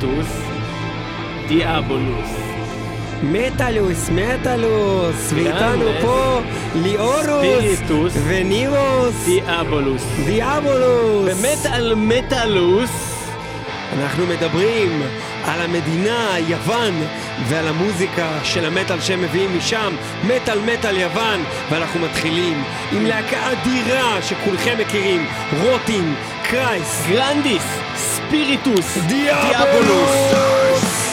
ספיריטוס, 0.00 0.26
דיאבולוס. 1.48 2.30
מטאלוס, 3.22 4.10
מטאלוס, 4.10 5.32
ואיתנו 5.34 5.86
פה 6.00 6.40
ליאורוס. 6.74 8.12
ונירוס, 8.26 9.24
דיאבולוס. 9.24 10.02
דיאבולוס. 10.24 11.28
במטאל 11.28 11.94
מטאלוס, 11.94 12.90
אנחנו 13.98 14.26
מדברים 14.26 15.02
על 15.44 15.60
המדינה, 15.60 16.28
יוון, 16.48 16.94
ועל 17.48 17.68
המוזיקה 17.68 18.38
של 18.44 18.64
המטאל 18.64 19.00
שהם 19.00 19.22
מביאים 19.22 19.56
משם, 19.56 19.94
מטאל 20.24 20.58
מטאל 20.60 20.96
יוון, 20.96 21.40
ואנחנו 21.70 22.00
מתחילים 22.00 22.62
עם 22.92 23.06
להקה 23.06 23.52
אדירה 23.52 24.22
שכולכם 24.22 24.78
מכירים, 24.78 25.26
Rotting 25.60 26.14
Christ, 26.42 27.06
Grandis 27.08 27.89
Spiritus 28.30 28.98
Diavolos. 29.06 30.10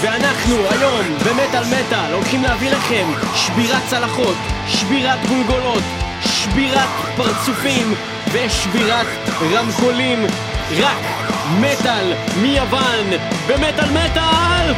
ואנחנו 0.02 0.56
היום 0.70 1.06
במטאל 1.26 1.64
מטאל 1.64 2.14
הולכים 2.14 2.44
להביא 2.44 2.72
לכם 2.72 3.08
שבירת 3.36 3.82
צלחות, 3.90 4.36
שבירת 4.68 5.26
גולגולות, 5.26 5.84
שבירת 6.22 6.90
פרצופים 7.16 7.94
ושבירת 8.32 9.08
רמקולים. 9.52 10.26
רק 10.80 11.04
מטאל 11.60 12.14
מיוון 12.42 13.06
במטאל 13.48 13.90
מטאל! 13.90 14.74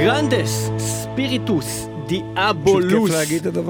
Grandis 0.00 0.70
Spiritus 0.78 1.86
Diavolos. 2.06 3.10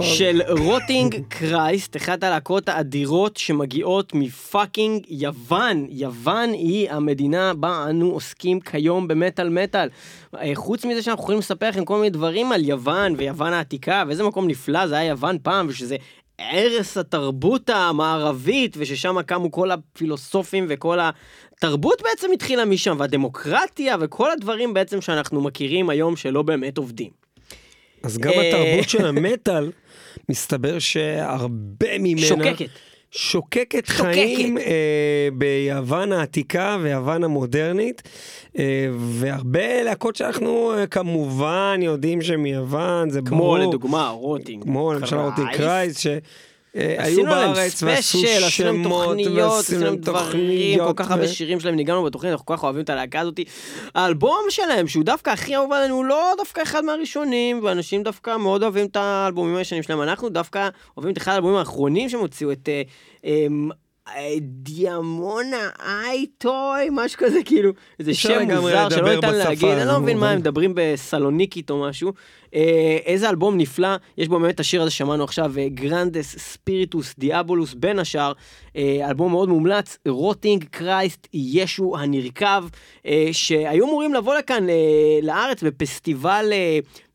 של 0.02 0.42
Rotting 0.48 1.22
Christ, 1.28 1.96
אחת 1.96 2.24
הלהקות 2.24 2.68
האדירות 2.68 3.36
שמגיעות 3.36 4.14
מ 4.14 4.25
fucking 4.25 5.04
יוון. 5.08 5.86
יוון 5.88 6.52
היא 6.52 6.90
המדינה 6.90 7.54
בה 7.54 7.86
אנו 7.90 8.10
עוסקים 8.10 8.60
כיום 8.60 9.08
במטאל 9.08 9.48
מטאל. 9.48 9.88
אה, 10.34 10.50
חוץ 10.54 10.84
מזה 10.84 11.02
שאנחנו 11.02 11.22
יכולים 11.22 11.38
לספר 11.38 11.68
לכם 11.68 11.84
כל 11.84 11.96
מיני 11.96 12.10
דברים 12.10 12.52
על 12.52 12.64
יוון 12.64 13.14
ויוון 13.18 13.52
העתיקה 13.52 14.04
ואיזה 14.06 14.22
מקום 14.22 14.48
נפלא 14.48 14.86
זה 14.86 14.98
היה 14.98 15.08
יוון 15.08 15.38
פעם 15.42 15.66
ושזה 15.68 15.96
ערש 16.38 16.96
התרבות 16.96 17.70
המערבית 17.70 18.76
וששם 18.78 19.22
קמו 19.26 19.50
כל 19.50 19.70
הפילוסופים 19.70 20.66
וכל 20.68 20.98
התרבות 21.64 22.02
בעצם 22.02 22.32
התחילה 22.34 22.64
משם 22.64 22.96
והדמוקרטיה 22.98 23.96
וכל 24.00 24.30
הדברים 24.30 24.74
בעצם 24.74 25.00
שאנחנו 25.00 25.40
מכירים 25.40 25.90
היום 25.90 26.16
שלא 26.16 26.42
באמת 26.42 26.78
עובדים. 26.78 27.10
אז 28.02 28.18
גם 28.18 28.32
אה, 28.32 28.48
התרבות 28.48 28.88
של 28.88 29.06
המטאל, 29.16 29.70
מסתבר 30.28 30.78
שהרבה 30.78 31.98
ממנה... 31.98 32.26
שוקקת. 32.26 32.68
שוקקת 33.10 33.86
שוקקת. 33.86 34.04
חיים 34.12 34.58
אה, 34.58 35.28
ביוון 35.32 36.12
העתיקה 36.12 36.78
ויוון 36.82 37.24
המודרנית, 37.24 38.02
אה, 38.58 38.88
והרבה 38.98 39.82
להקות 39.82 40.16
שאנחנו 40.16 40.72
אה, 40.72 40.86
כמובן 40.86 41.80
יודעים 41.82 42.22
שמיוון, 42.22 43.10
זה 43.10 43.20
כמו 43.24 43.38
ברור. 43.38 43.58
לדוגמה 43.58 44.08
Rotting. 44.08 44.62
כמו 44.62 44.92
למשל 44.92 45.16
Rotting 45.16 45.48
Christ, 45.52 46.06
עשינו 46.74 47.26
להם 47.26 47.52
בארץ 47.52 47.82
ועשו 47.82 48.18
ספיישל, 48.18 48.44
עשינו 48.44 48.72
להם 48.72 48.84
שמות, 48.84 49.04
תוכניות, 49.04 49.58
עשינו 49.58 49.84
להם 49.84 49.96
דברים, 49.96 50.78
כל 50.78 50.92
כך 50.96 51.10
הרבה 51.10 51.28
שירים 51.28 51.60
שלהם 51.60 51.74
ניגענו 51.74 52.04
בתוכנית, 52.04 52.32
אנחנו 52.32 52.46
כל 52.46 52.56
כך 52.56 52.64
אוהבים 52.64 52.82
את 52.82 52.90
הלהקה 52.90 53.20
הזאת. 53.20 53.40
האלבום 53.94 54.44
שלהם, 54.48 54.88
שהוא 54.88 55.04
דווקא 55.04 55.30
הכי 55.30 55.56
אהוב 55.56 55.72
עלינו, 55.72 55.94
הוא 55.94 56.04
לא 56.04 56.32
דווקא 56.36 56.62
אחד 56.62 56.84
מהראשונים, 56.84 57.60
ואנשים 57.64 58.02
דווקא 58.02 58.36
מאוד 58.36 58.62
אוהבים 58.62 58.86
את 58.86 58.96
האלבומים 58.96 59.56
הישנים 59.56 59.82
שלהם. 59.82 60.02
אנחנו 60.02 60.28
דווקא 60.28 60.68
אוהבים 60.96 61.12
את 61.12 61.18
אחד 61.18 61.32
האלבומים 61.32 61.56
האחרונים 61.56 62.08
שהם 62.08 62.20
הוציאו, 62.20 62.52
את 62.52 62.68
אה, 62.68 62.82
אה, 63.24 63.46
דיאמונה 64.40 65.68
אייטוי, 65.86 66.88
משהו 66.92 67.18
כזה, 67.18 67.38
כאילו, 67.44 67.72
איזה 67.98 68.14
שם 68.14 68.50
מוזר 68.56 68.90
שלא 68.90 69.14
ניתן 69.14 69.34
להגיד, 69.34 69.68
אני 69.68 69.88
לא 69.88 70.00
מבין 70.00 70.18
מה 70.18 70.30
הם 70.30 70.38
מדברים 70.38 70.72
בסלוניקית 70.74 71.70
או 71.70 71.80
משהו. 71.80 72.12
אה, 72.54 72.98
איזה 73.04 73.28
אלבום 73.28 73.56
נפלא, 73.58 73.88
יש 74.18 74.28
בו 74.28 74.40
באמת 74.40 74.54
את 74.54 74.60
השיר 74.60 74.82
הזה 74.82 74.90
שמענו 74.90 75.24
עכשיו, 75.24 75.52
Grandis 75.68 76.38
Spiritus 76.38 77.14
Diavolos 77.18 77.74
בין 77.74 77.98
השאר, 77.98 78.32
אה, 78.76 79.06
אלבום 79.08 79.32
מאוד 79.32 79.48
מומלץ, 79.48 79.98
Rotting 80.08 80.64
Christ 80.70 81.28
ישו 81.34 81.96
הנרקב, 81.98 82.68
אה, 83.06 83.28
שהיו 83.32 83.84
אמורים 83.84 84.14
לבוא 84.14 84.34
לכאן 84.34 84.66
לארץ 85.22 85.62
בפסטיבל 85.62 86.52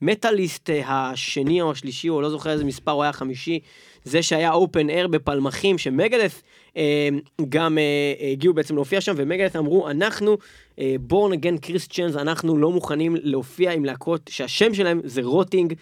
מטאליסט 0.01 0.69
השני 0.85 1.61
או 1.61 1.71
השלישי, 1.71 2.09
או 2.09 2.21
לא 2.21 2.29
זוכר 2.29 2.49
איזה 2.49 2.65
מספר, 2.65 2.91
הוא 2.91 3.03
היה 3.03 3.13
חמישי, 3.13 3.59
זה 4.03 4.23
שהיה 4.23 4.51
open 4.51 4.89
air 4.89 5.07
בפלמחים, 5.07 5.75
אה, 5.75 6.27
גם 7.49 7.77
אה, 7.77 8.31
הגיעו 8.31 8.53
בעצם 8.53 8.75
להופיע 8.75 9.01
שם, 9.01 9.13
ו 9.17 9.21
Megadeth 9.21 9.55
אמרו, 9.55 9.89
אנחנו, 9.89 10.37
born 10.99 11.33
again 11.33 11.57
Christians, 11.57 12.15
אנחנו 12.15 12.57
לא 12.57 12.71
מוכנים 12.71 13.15
להופיע 13.21 13.71
עם 13.71 13.85
להקות 13.85 14.21
שהשם 14.29 14.73
שלהם 14.73 15.01
זה 15.03 15.21
Rotting 15.21 15.73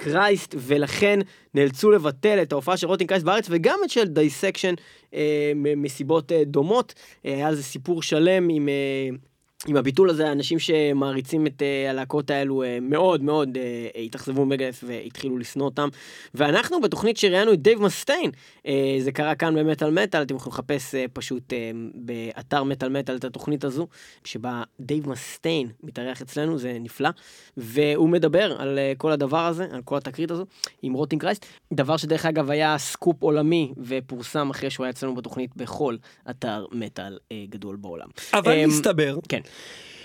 Christ, 0.00 0.54
ולכן 0.58 1.18
נאלצו 1.54 1.90
לבטל 1.90 2.42
את 2.42 2.52
ההופעה 2.52 2.76
של 2.76 2.86
Rotting 2.86 3.08
Christ 3.08 3.26
בארץ, 3.26 3.46
וגם 3.50 3.78
את 3.84 3.90
של 3.90 4.04
Dissection 4.04 4.74
אה, 5.14 5.52
מסיבות 5.54 6.32
אה, 6.32 6.44
דומות. 6.44 6.94
אה, 7.26 7.34
היה 7.34 7.48
איזה 7.48 7.62
סיפור 7.62 8.02
שלם 8.02 8.48
עם... 8.48 8.68
אה, 8.68 9.16
עם 9.66 9.76
הביטול 9.76 10.10
הזה, 10.10 10.32
אנשים 10.32 10.58
שמעריצים 10.58 11.46
את 11.46 11.62
אה, 11.62 11.90
הלהקות 11.90 12.30
האלו 12.30 12.62
אה, 12.62 12.66
מאוד 12.82 13.22
מאוד 13.22 13.48
אה, 13.56 13.98
התאכזבו 13.98 14.44
מ 14.44 14.48
Megadeth 14.48 14.84
והתחילו 14.86 15.38
לשנוא 15.38 15.64
אותם. 15.64 15.88
ואנחנו 16.34 16.80
בתוכנית 16.80 17.16
שראיינו 17.16 17.52
את 17.52 17.62
דייב 17.62 17.82
מסטיין, 17.82 18.30
אה, 18.58 18.70
זה 18.98 19.12
קרה 19.12 19.34
כאן 19.34 19.54
במטאל 19.54 19.90
מטאל, 19.90 20.22
אתם 20.22 20.36
יכולים 20.36 20.52
לחפש 20.52 20.94
אה, 20.94 20.98
פשוט 21.12 21.52
אה, 21.52 21.54
באתר 21.94 22.64
מטאל 22.64 22.88
מטאל 22.88 23.16
את 23.16 23.24
התוכנית 23.24 23.64
הזו, 23.64 23.86
שבה 24.24 24.62
דייב 24.80 25.08
מסטיין 25.08 25.68
מתארח 25.82 26.22
אצלנו, 26.22 26.58
זה 26.58 26.76
נפלא, 26.80 27.10
והוא 27.56 28.08
מדבר 28.08 28.60
על 28.60 28.78
אה, 28.78 28.98
כל 28.98 29.12
הדבר 29.12 29.46
הזה, 29.46 29.66
על 29.70 29.82
כל 29.82 29.96
התקרית 29.96 30.30
הזו, 30.30 30.44
עם 30.82 30.92
Rotting 30.92 31.22
Christ, 31.22 31.46
דבר 31.72 31.96
שדרך 31.96 32.26
אגב 32.26 32.50
היה 32.50 32.78
סקופ 32.78 33.22
עולמי 33.22 33.72
ופורסם 33.86 34.50
אחרי 34.50 34.70
שהוא 34.70 34.84
היה 34.84 34.90
אצלנו 34.90 35.14
בתוכנית 35.14 35.56
בכל 35.56 35.96
אתר 36.30 36.66
מטאל 36.72 37.18
אה, 37.22 37.34
גדול 37.50 37.76
בעולם. 37.76 38.08
אבל 38.34 38.52
אמ, 38.52 38.68
מסתבר 38.68 39.16
כן. 39.28 39.40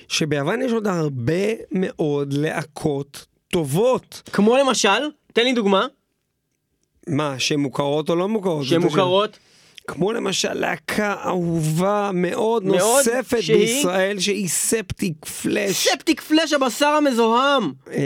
שביוון 0.07 0.62
יש 0.62 0.71
עוד 0.71 0.88
הרבה 0.88 1.44
מאוד 1.71 2.33
להקות 2.33 3.25
טובות. 3.51 4.21
כמו 4.33 4.57
למשל, 4.57 5.09
תן 5.33 5.44
לי 5.44 5.53
דוגמה, 5.53 5.86
מה, 7.07 7.39
שהן 7.39 7.59
מוכרות 7.59 8.09
או 8.09 8.15
לא 8.15 8.27
מוכרות? 8.30 8.65
שהן. 8.65 8.81
מוכרות, 8.81 9.38
כמו 9.87 10.11
למשל 10.13 10.53
להקה 10.53 11.15
אהובה 11.25 12.11
מאוד, 12.13 12.63
מאוד, 12.65 12.77
נוספת 12.77 13.37
שהיא? 13.41 13.57
בישראל, 13.57 14.19
שהיא 14.19 14.47
Septicflesh. 14.50 15.88
Septicflesh 15.88 16.53
הבשר 16.53 16.85
המזוהם. 16.85 17.71
אה, 17.91 18.01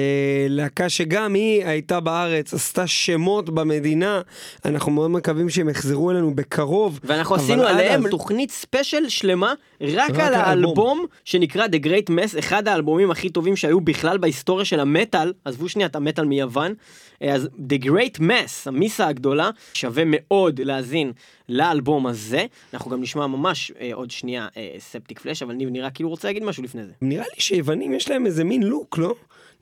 להקה 0.50 0.90
שגם 0.90 1.34
היא 1.34 1.66
הייתה 1.66 2.00
בארץ, 2.00 2.54
עשתה 2.54 2.88
שמות 2.88 3.50
במדינה. 3.50 4.22
אנחנו 4.66 4.92
מאוד 4.92 5.12
מקווים 5.12 5.50
שהם 5.50 5.70
יחזרו 5.70 6.12
אלינו 6.12 6.36
בקרוב. 6.36 7.00
ואנחנו 7.04 7.36
עשינו 7.36 7.64
עליהם 7.64 8.06
אז- 8.06 8.12
תוכנית 8.12 8.52
ספיישל 8.52 9.10
שלמה 9.10 9.54
רק 9.82 9.90
רק 9.94 10.10
על 10.10 10.22
על 10.22 10.34
האלבום. 10.34 10.66
האלבום 10.68 11.06
שנקרא 11.26 11.66
The 11.68 11.86
Great 11.86 12.10
Mass, 12.10 12.40
אחד 12.40 12.68
האלבומים 12.68 13.12
הכי 13.12 13.30
טובים 13.30 13.56
שהיו 13.56 13.82
בכלל 13.82 14.18
בהיסטוריה 14.18 14.66
של 14.66 14.80
המטאל, 14.80 15.34
עזבו 15.46 15.70
שנייה 15.70 15.88
את 15.88 15.96
המטאל 15.96 16.26
מיוון, 16.26 16.74
אה, 17.22 17.34
אז 17.34 17.50
The 17.70 17.84
Great 17.86 18.20
Mess, 18.20 18.52
המיסה 18.66 19.08
הגדולה, 19.08 19.50
שווה 19.74 20.04
מאוד 20.06 20.62
להאזין 20.64 21.12
לאלבום 21.50 22.08
הזה. 22.08 22.46
אנחנו 22.74 22.92
גם 22.92 23.02
נשמע 23.02 23.28
ממש 23.28 23.72
אה, 23.82 23.90
עוד 23.94 24.12
שנייה 24.12 24.48
ספטיק 24.80 25.20
פלאש, 25.20 25.44
אבל 25.44 25.54
ניב 25.54 25.70
נראה 25.70 25.90
כאילו 25.90 26.10
רוצה 26.10 26.28
להגיד 26.28 26.44
משהו 26.44 26.64
לפני 26.64 26.84
זה. 26.84 26.92
נראה 27.02 27.26
לי 27.36 27.42
שיוונים 27.42 27.94
יש 27.94 28.10
להם 28.10 28.26
איזה 28.26 28.44
מין 28.44 28.64
לוק, 28.64 28.98
לא? 28.98 29.16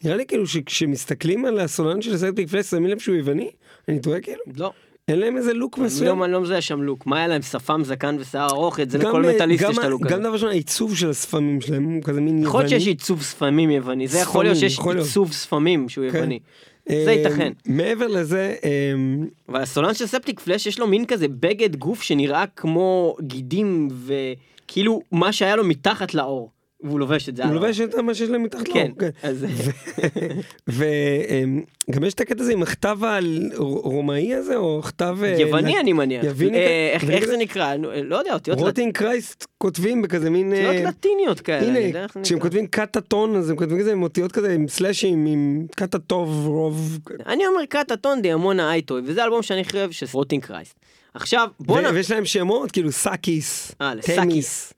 נראה 0.04 0.18
לי 0.18 0.26
כאילו 0.26 0.48
שכשמסתכלים 0.48 1.46
על 1.46 1.60
הסולן 1.60 2.02
של 2.02 2.18
ספטיק 2.18 2.50
פלאש 2.50 2.66
שמים 2.66 2.86
לב 2.86 3.00
שהוא 3.00 3.16
יווני? 3.16 3.50
אני 3.88 4.00
טועה 4.00 4.22
כאילו? 4.22 4.42
לא, 4.58 4.72
אין 5.08 5.20
להם 5.20 5.38
איזה 5.38 5.54
לוק 5.54 5.78
מסוים? 5.78 6.20
לא- 6.20 6.26
אני 6.26 6.34
לא 6.34 6.42
מזהה 6.42 6.62
שם 6.62 6.82
לוק. 6.82 7.06
מה 7.06 7.18
היה 7.18 7.28
להם? 7.28 7.42
שפם, 7.42 7.82
זקן 7.84 8.18
ושיער 8.20 8.50
ארוך? 8.50 8.80
את 8.80 8.90
זה 8.90 8.98
לכל 8.98 9.26
אה, 9.26 9.36
מטאליסט 9.36 9.70
יש 9.70 9.78
את 9.78 9.84
הלוק 9.84 10.06
הזה. 10.06 10.16
גם 10.16 10.22
דבר 10.22 10.34
ראשון, 10.34 10.50
העיצוב 10.50 10.96
של 10.96 11.10
הספמים 11.10 11.62
שלהם 11.62 11.84
הוא 11.84 12.04
כזה 12.04 12.22
מין 12.22 12.34
יווני. 12.38 12.48
יכול 12.48 12.62
להיות 12.62 12.70
שיש 12.70 12.88
עיצוב 12.88 13.22
ספמים 13.22 13.70
יווני, 13.70 14.08
זה 14.08 14.20
יכול 14.20 14.46
להיות 14.46 14.58
שיש. 14.58 14.80
עיצוב 14.80 15.32
ספמים 15.32 15.90
שהוא 15.90 16.10
כן. 16.12 16.18
יווני. 16.18 16.40
זה 16.90 17.12
ייתכן. 17.12 17.54
מעבר 17.66 18.08
לזה, 18.08 18.56
אה, 18.64 18.70
אבל 19.50 19.62
הסולן 19.62 19.94
של 19.94 20.06
ספטיק 20.06 20.40
פלאש 20.40 20.66
יש 20.66 20.80
לו 20.80 20.88
מין 20.88 21.06
כזה 21.06 21.28
בגד 21.28 21.76
גוף 21.76 22.02
שנראה 22.02 22.46
כמו 22.56 23.16
גידים 23.22 23.88
וכאילו 23.92 25.02
מה 25.12 25.34
שהיה 25.34 25.56
לו 25.56 25.64
מתחת 25.64 26.14
לאור. 26.14 26.52
והוא 26.84 27.00
לובש 27.00 27.30
את 27.30 27.36
זה. 27.36 27.46
הוא. 27.46 27.54
לובש 27.54 27.82
את 27.82 27.96
מה 27.96 28.14
שיש 28.14 28.30
להם 28.30 28.44
מתחת 28.44 28.68
כן, 28.74 28.92
לאור. 29.00 29.12
אז 29.24 29.46
וגם 30.68 32.04
יש 32.04 32.14
את 32.14 32.20
הקטע 32.22 32.44
הזה 32.44 32.54
עם 32.54 32.62
הכתב 32.62 33.00
הרומאי 33.04 34.34
הזה, 34.34 34.56
או 34.56 34.82
כתב... 34.82 35.18
אה, 35.24 35.36
יווני 35.40 35.80
אני 35.80 35.94
מניח. 35.94 36.26
אה? 36.26 36.90
איך- 36.94 37.26
זה 37.26 37.38
נקרא? 37.38 37.76
נו, 37.76 37.90
לא 38.04 38.16
יודע, 38.16 38.34
אותיות 38.34 38.60
רוטינג 38.60 38.94
קרייסט 38.94 39.46
כותבים 39.58 40.02
בכזה 40.02 40.30
מין... 40.30 40.54
אה, 40.54 40.68
אותיות 40.68 40.86
לטיניות 40.86 41.40
כאלה. 41.40 41.80
הנה, 41.80 42.06
כשהם. 42.24 42.40
כותבים 42.40 42.68
קטטון, 42.68 43.36
אז 43.36 43.50
הם 43.50 43.56
כותבים 43.56 43.80
כזה 43.80 43.92
עם 43.92 44.04
אותיות 44.04 44.32
כזה, 44.32 44.54
עם 44.54 44.68
סלאשים, 44.68 45.26
עם 45.26 45.66
קטה 45.76 46.00
טוב, 46.00 46.48
רוב. 46.48 47.00
אני 47.26 47.48
אומר 47.48 47.66
Kata 47.70 47.99
Ton 47.99 48.22
Daimona 48.22 48.72
Eaytoy, 48.72 49.02
וזה 49.06 49.24
אלבום 49.24 49.42
שאני 49.44 49.64
אוהב 49.74 49.92
של 49.92 50.06
Rotting 50.14 50.44
Christ. 50.44 50.76
עכשיו 51.14 51.48
בוא 51.60 51.82
נ... 51.82 51.86
ויש 51.94 52.12
להם 52.12 52.26
שמות, 52.26 52.72
כאילו 52.72 52.92
סאקיס, 52.92 53.72
אה. 53.82 53.94
טמיס. 54.16 54.74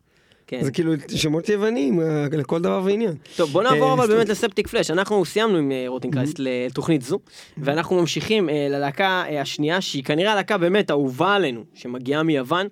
כן. 0.50 0.64
זה 0.64 0.72
כאילו 0.72 0.94
שמות 1.16 1.50
יוונים 1.50 2.02
אה, 2.02 2.26
לכל 2.32 2.62
דבר 2.62 2.82
ועניין. 2.86 3.14
טוב 3.36 3.50
בוא 3.52 3.64
נעבור 3.64 3.88
אה, 3.88 3.94
אבל. 3.94 4.08
באמת 4.08 4.30
ל 4.30 4.68
Septicflesh 4.68 4.92
אנחנו 4.92 5.26
סיימנו 5.26 5.58
עם 5.58 5.72
אה, 5.72 5.86
Rotting 5.88 6.14
Christ 6.14 6.36
לתוכנית 6.40 7.02
זו 7.02 7.20
ואנחנו 7.58 8.00
ממשיכים 8.00 8.50
ללהקה 8.70 9.24
השנייה 9.42 9.82
שהיא 9.82 10.04
כנראה 10.04 10.32
הלהקה 10.32 10.58
באמת 10.58 10.92
אהובה 10.92 11.36
עלינו 11.36 11.64
שמגיעה 11.74 12.24
מיוון 12.24 12.68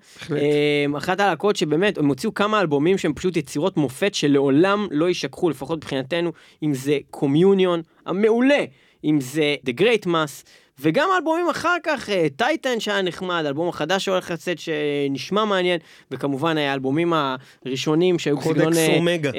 אחת 0.98 1.20
הלהקות 1.20 1.56
שבאמת 1.56 1.98
הם 1.98 2.08
הוציאו 2.08 2.34
כמה 2.34 2.62
אלבומים 2.62 2.98
שהם 2.98 3.14
פשוט 3.14 3.38
יצירות 3.38 3.78
מופת 3.78 4.14
שלעולם 4.14 4.88
לא 4.92 5.06
יישכחו 5.06 5.50
לפחות 5.50 5.78
מבחינתנו 5.78 6.32
אם 6.64 6.74
זה 6.74 6.98
קומיוניון 7.12 7.82
המעולה 8.06 8.64
אם 9.04 9.22
זה 9.22 9.56
The 9.66 9.82
Great 9.82 10.06
Mass 10.06 10.46
וגם 10.80 11.10
אלבומים 11.18 11.50
אחר 11.50 11.76
כך, 11.84 12.10
טייטן 12.36 12.80
שהיה 12.80 13.02
נחמד, 13.02 13.44
אלבום 13.48 13.70
החדש 13.70 14.06
שהולך 14.06 14.32
לצאת 14.32 14.60
שנשמע 14.60 15.46
מעניין, 15.46 15.80
וכמובן 16.12 16.58
האלבומים 16.58 17.14
הראשונים 17.66 18.20
שהיו 18.20 18.38
קודקס 18.38 18.66
בסגנון... 18.66 18.78
אה, 18.78 18.98
אומגה. 18.98 19.32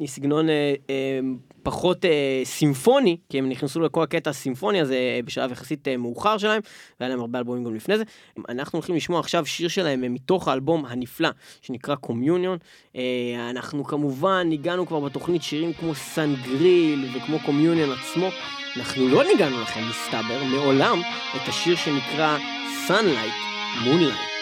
אה, 0.00 0.06
סגנון 0.06 0.48
אה, 0.48 0.74
אה, 0.90 1.20
פחות 1.64 2.04
אה, 2.04 2.40
סימפוני, 2.44 3.16
כי 3.28 3.38
הם 3.38 3.48
נכנסו 3.48 3.80
לכל 3.80 4.02
הקטע 4.02 4.30
הסימפוני 4.30 4.80
הזה 4.80 4.94
אה, 4.94 5.20
בשלב 5.24 5.52
יחסית 5.52 5.88
אה, 5.88 5.96
מאוחר 5.96 6.38
שלהם, 6.38 6.60
והיה 7.00 7.10
להם 7.10 7.20
הרבה 7.20 7.38
אלבומים 7.38 7.64
גם 7.64 7.74
לפני 7.74 7.98
זה. 7.98 8.04
אנחנו 8.48 8.76
הולכים 8.76 8.94
לשמוע 8.94 9.20
עכשיו 9.20 9.46
שיר 9.46 9.68
שלהם 9.68 10.04
אה, 10.04 10.08
מתוך 10.08 10.48
האלבום 10.48 10.86
הנפלא, 10.86 11.28
שנקרא 11.60 11.94
קומיוניון. 11.94 12.58
אה, 12.96 13.02
אנחנו 13.50 13.84
כמובן 13.84 14.46
ניגענו 14.48 14.86
כבר 14.86 15.00
בתוכנית 15.00 15.42
שירים 15.42 15.72
כמו 15.72 15.94
סנגריל 15.94 17.08
וכמו 17.16 17.38
קומיוניון 17.46 17.90
עצמו. 17.90 18.28
אנחנו 18.76 19.08
לא 19.08 19.24
ניגענו 19.24 19.62
לכם, 19.62 19.80
מסתבר, 19.90 20.44
מעולם, 20.44 21.00
את 21.36 21.48
השיר 21.48 21.76
שנקרא 21.76 22.38
Sunlight, 22.88 23.36
Moonlight. 23.84 24.33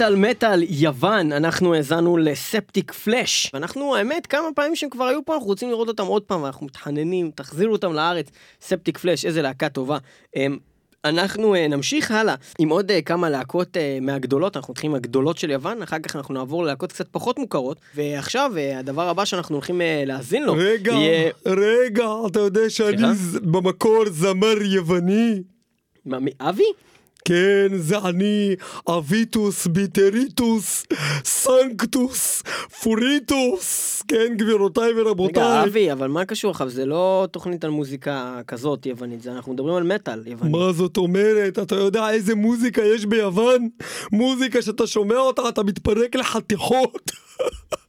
מטאל 0.00 0.16
מטאל 0.16 0.62
יוון, 0.68 1.32
אנחנו 1.32 1.74
האזנו 1.74 2.16
לספטיק 2.16 2.92
פלאש. 2.92 3.50
ואנחנו, 3.54 3.96
האמת, 3.96 4.26
כמה 4.26 4.48
פעמים 4.54 4.76
שהם 4.76 4.90
כבר 4.90 5.04
היו 5.04 5.24
פה, 5.24 5.34
אנחנו 5.34 5.46
רוצים 5.46 5.68
לראות 5.70 5.88
אותם 5.88 6.06
עוד 6.06 6.22
פעם, 6.22 6.42
ואנחנו 6.42 6.66
מתחננים, 6.66 7.30
תחזירו 7.34 7.72
אותם 7.72 7.92
לארץ. 7.92 8.26
ספטיק 8.60 8.98
פלאש, 8.98 9.24
איזה 9.24 9.42
להקה 9.42 9.68
טובה. 9.68 9.98
אמ, 10.36 10.58
אנחנו 11.04 11.54
אה, 11.54 11.68
נמשיך 11.68 12.10
הלאה 12.10 12.34
עם 12.58 12.68
עוד 12.68 12.90
אה, 12.90 13.02
כמה 13.02 13.30
להקות 13.30 13.76
אה, 13.76 13.98
מהגדולות, 14.00 14.56
אנחנו 14.56 14.72
מתחילים 14.72 14.92
עם 14.92 14.96
הגדולות 14.96 15.38
של 15.38 15.50
יוון, 15.50 15.82
אחר 15.82 15.98
כך 15.98 16.16
אנחנו 16.16 16.34
נעבור 16.34 16.64
ללהקות 16.64 16.92
קצת 16.92 17.08
פחות 17.10 17.38
מוכרות, 17.38 17.80
ועכשיו 17.94 18.52
הדבר 18.76 19.08
הבא 19.08 19.24
שאנחנו 19.24 19.54
הולכים 19.54 19.80
להאזין 20.06 20.42
לו, 20.44 20.54
רגע, 20.56 20.92
יהיה... 20.92 21.30
רגע, 21.46 22.06
אתה 22.26 22.40
יודע 22.40 22.70
שאני? 22.70 23.14
ז- 23.14 23.36
במקור 23.42 24.04
זמר 24.10 24.62
יווני? 24.62 25.42
מה, 26.04 26.18
מ- 26.20 26.40
אבי? 26.40 26.62
כן, 27.24 27.68
זה 27.76 27.98
אני, 27.98 28.56
אביטוס, 28.88 29.66
ביטריטוס, 29.66 30.86
סנקטוס, 31.24 32.42
פוריטוס, 32.82 34.02
כן, 34.08 34.34
גבירותיי 34.36 34.92
רגע, 34.92 35.02
ורבותיי. 35.02 35.64
אבי, 35.64 35.92
אבל 35.92 36.08
מה 36.08 36.24
קשור 36.24 36.50
עכשיו? 36.50 36.68
זה 36.68 36.86
לא 36.86 37.28
תוכנית 37.30 37.64
על 37.64 37.70
מוזיקה 37.70 38.40
כזאת 38.46 38.86
יוונית, 38.86 39.22
זה 39.22 39.32
אנחנו 39.32 39.52
מדברים 39.52 39.74
על 39.74 39.82
מטאל 39.94 40.22
יווני. 40.26 40.50
מה 40.50 40.72
זאת 40.72 40.96
אומרת? 40.96 41.58
אתה 41.58 41.74
יודע 41.74 42.10
איזה 42.10 42.34
מוזיקה 42.34 42.82
יש 42.82 43.06
ביוון? 43.06 43.68
מוזיקה 44.12 44.62
שאתה 44.62 44.86
שומע 44.86 45.16
אותה, 45.18 45.48
אתה 45.48 45.62
מתפרק 45.62 46.16
לחתיכות. 46.16 47.10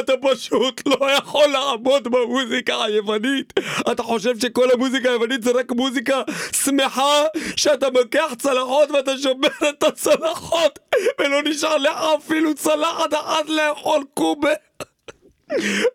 אתה 0.00 0.12
פשוט 0.20 0.82
לא 0.86 1.12
יכול 1.12 1.46
לעמוד 1.46 2.08
במוזיקה 2.08 2.84
היוונית. 2.84 3.52
אתה 3.92 4.02
חושב 4.02 4.38
שכל 4.38 4.70
המוזיקה 4.72 5.10
היוונית 5.10 5.42
זה 5.42 5.50
רק 5.50 5.72
מוזיקה 5.72 6.22
שמחה, 6.64 7.22
שאתה 7.56 7.88
לוקח 7.88 8.34
צלחות 8.38 8.90
ואתה 8.90 9.18
שומר 9.18 9.48
את 9.68 9.82
הצלחות 9.82 10.78
ולא 11.18 11.42
נשאר 11.42 11.76
לך 11.76 11.96
אפילו 12.18 12.54
צלחת 12.54 13.14
אחת 13.14 13.48
לאכול 13.48 14.04
קובה. 14.14 14.50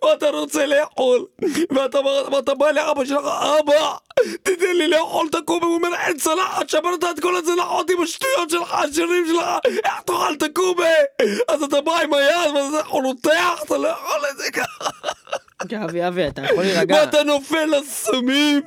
ואתה 0.04 0.30
רוצה 0.30 0.66
לאכול, 0.66 1.26
ואתה, 1.76 2.00
ואתה 2.32 2.54
בא 2.54 2.72
לאבא 2.72 3.06
שלך, 3.06 3.26
אבא, 3.60 3.96
תיתן 4.44 4.76
לי 4.76 4.88
לאכול 4.88 5.28
את 5.30 5.36
הקובה, 5.36 5.66
הוא 5.66 5.76
אומר, 5.76 5.96
אין 5.96 6.18
צלחת, 6.18 6.70
שברת 6.70 7.04
את 7.04 7.20
כל 7.20 7.38
הצלחות 7.38 7.90
עם 7.90 8.02
השטויות 8.02 8.50
שלך, 8.50 8.74
השירים 8.74 9.26
שלך, 9.28 9.46
איך 9.86 10.02
תאכל 10.06 10.34
את 10.34 10.44
הקובה? 10.44 10.90
אז 11.48 11.64
אתה 11.64 11.82
בא 11.82 12.00
עם 12.00 12.14
היד, 12.14 12.56
ואז 12.56 12.74
אתה 12.74 12.88
רותח, 12.88 13.64
אתה 13.66 13.78
לא 13.78 13.88
יכול 13.88 14.22
את 14.32 14.38
זה 14.38 14.52
ככה. 14.52 14.90
רגע, 15.64 15.84
אבי, 15.84 16.08
אבי, 16.08 16.28
אתה 16.28 16.42
יכול 16.42 16.64
להירגע. 16.64 16.96
ואתה 16.96 17.24
נופל 17.24 17.66
לסמים, 17.66 18.62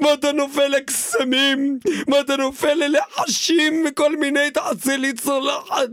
ואתה 0.00 0.32
נופל 0.32 0.68
לקסמים, 0.68 1.78
ואתה 2.12 2.36
נופל 2.36 2.74
ללחשים 2.74 3.84
וכל 3.88 4.16
מיני 4.16 4.50
תעשה 4.50 4.96
לי 4.96 5.12
צלחת 5.12 5.88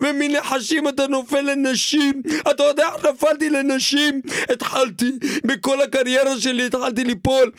ומלחשים 0.00 0.88
אתה 0.88 1.06
נופל 1.06 1.40
לנשים. 1.40 2.22
אתה 2.50 2.62
יודע 2.62 2.88
איך 2.94 3.06
נפלתי 3.06 3.50
לנשים? 3.50 4.20
התחלתי, 4.52 5.12
בכל 5.44 5.82
הקריירה 5.82 6.40
שלי 6.40 6.66
התחלתי 6.66 7.04
ליפול. 7.04 7.50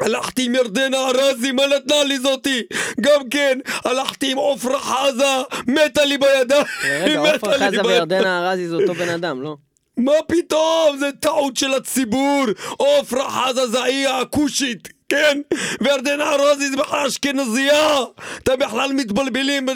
הלכתי 0.00 0.44
עם 0.44 0.54
ירדנה 0.54 0.96
ארזי, 1.08 1.52
מה 1.52 1.62
נתנה 1.66 2.04
לי 2.04 2.18
זאתי? 2.18 2.62
גם 3.00 3.28
כן, 3.30 3.58
הלכתי 3.84 4.32
עם 4.32 4.38
עופרה 4.38 4.80
חזה, 4.80 5.24
מתה 5.66 6.04
לי 6.04 6.18
בידיים. 6.18 6.64
רגע, 6.84 7.32
לי 7.32 7.38
חזה. 7.38 7.82
וירדנה 7.84 8.50
ארזי 8.50 8.68
זה 8.68 8.76
אותו 8.76 8.94
בן 8.94 9.08
אדם, 9.08 9.42
לא? 9.42 9.56
מה 9.98 10.12
פתאום? 10.26 10.96
זה 10.98 11.10
טעות 11.20 11.56
של 11.56 11.74
הציבור! 11.74 12.44
עופרה 12.76 13.30
חזה 13.30 13.66
זה 13.66 13.82
היא 13.82 14.08
הכושית, 14.08 14.88
כן? 15.08 15.40
וירדנה 15.80 16.32
ארזי 16.32 16.70
זה 16.70 16.76
בכלל 16.76 17.06
אשכנזייה! 17.06 17.98
אתם 18.38 18.52
בכלל 18.58 18.92
מתבלבלים, 18.92 19.66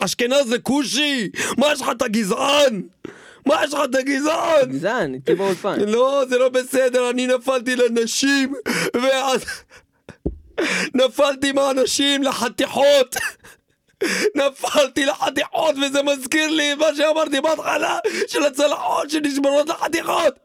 אשכנז 0.00 0.46
זה 0.46 0.58
כושי! 0.62 1.28
מה 1.58 1.72
יש 1.72 1.80
לך, 1.80 1.88
אתה 1.90 2.08
גזען? 2.08 2.82
מה 3.46 3.64
יש 3.64 3.74
לך, 3.74 3.80
אתה 3.84 4.02
גזען? 4.02 4.68
גזען, 4.68 5.14
איתי 5.14 5.34
באולפן. 5.34 5.80
לא, 5.80 6.22
זה 6.28 6.38
לא 6.38 6.48
בסדר, 6.48 7.10
אני 7.10 7.26
נפלתי 7.26 7.76
לנשים, 7.76 8.54
ואז... 9.02 9.44
נפלתי 10.94 11.52
מהאנשים 11.52 12.22
לחתיכות! 12.22 13.16
נפלתי 14.34 15.06
לחתיכות 15.06 15.74
וזה 15.82 16.02
מזכיר 16.02 16.50
לי 16.50 16.74
מה 16.74 16.86
שאמרתי 16.96 17.40
בהתחלה 17.40 17.98
של 18.26 18.44
הצלחות 18.44 19.10
שנשברות 19.10 19.68
לחתיכות! 19.68 20.43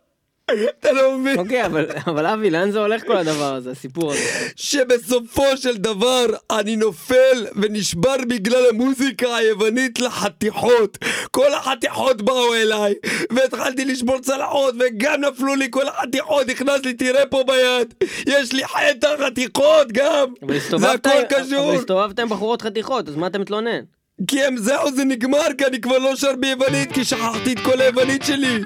אתה 0.79 0.91
לא 0.91 1.17
מבין? 1.17 1.39
אוקיי, 1.39 1.65
אבל- 1.65 1.85
אבל 2.07 2.25
אבי, 2.25 2.49
לאן 2.49 2.71
זה 2.71 2.79
הולך 2.79 3.03
כל 3.07 3.17
הדבר 3.17 3.53
הזה, 3.55 3.71
הסיפור 3.71 4.11
הזה? 4.11 4.21
שבסופו 4.55 5.57
של 5.57 5.77
דבר 5.77 6.25
אני 6.51 6.75
נופל 6.75 7.15
ונשבר 7.55 8.15
בגלל 8.27 8.63
המוזיקה 8.69 9.35
היוונית 9.35 9.99
לחתיכות. 9.99 10.97
כל 11.31 11.53
החתיכות 11.53 12.21
באו 12.21 12.53
אליי, 12.55 12.93
והתחלתי 13.31 13.85
לשבור 13.85 14.19
צלחות, 14.19 14.75
וגם 14.79 15.21
נפלו 15.21 15.55
לי 15.55 15.67
כל 15.69 15.87
החתיכות, 15.87 16.47
נכנס 16.47 16.85
לי, 16.85 16.93
תראה 16.93 17.25
פה 17.25 17.43
ביד, 17.47 17.93
יש 18.27 18.53
לי 18.53 18.63
חטא 18.67 19.07
חתיכות 19.25 19.91
גם, 19.91 20.25
אבל 20.43 20.59
זה 20.77 20.91
הכל 20.91 21.09
אבל 21.09 21.23
קשור, 21.29 21.71
הסתובבת 21.73 22.19
עם 22.19 22.29
בחורות 22.29 22.61
חתיכות, 22.61 23.09
אז 23.09 23.15
מה 23.15 23.27
אתה 23.27 23.39
מתלונן? 23.39 23.79
כי 24.27 24.43
הם 24.43 24.57
זהו 24.57 24.91
זה 24.95 25.03
נגמר, 25.03 25.45
כי 25.57 25.65
אני 25.65 25.81
כבר 25.81 25.97
לא 25.97 26.15
שר 26.15 26.35
ביוונית, 26.39 26.91
כי 26.91 27.05
שכחתי 27.05 27.53
את 27.53 27.59
כל 27.59 27.81
היוונית 27.81 28.23
שלי. 28.23 28.59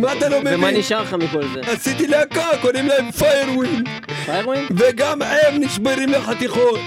מה 0.00 0.12
אתה 0.12 0.28
לא 0.28 0.40
מבין? 0.40 0.54
ומה 0.54 0.70
נשאר 0.70 1.02
לך 1.02 1.14
מכל 1.14 1.42
זה? 1.54 1.60
עשיתי 1.72 2.06
להקה, 2.06 2.46
קוראים 2.62 2.86
להם 2.88 3.10
Firewind. 3.10 3.84
Firewind? 4.26 4.66
וגם 4.76 5.22
הם 5.22 5.60
נשברים 5.60 6.08
לחתיכות. 6.12 6.80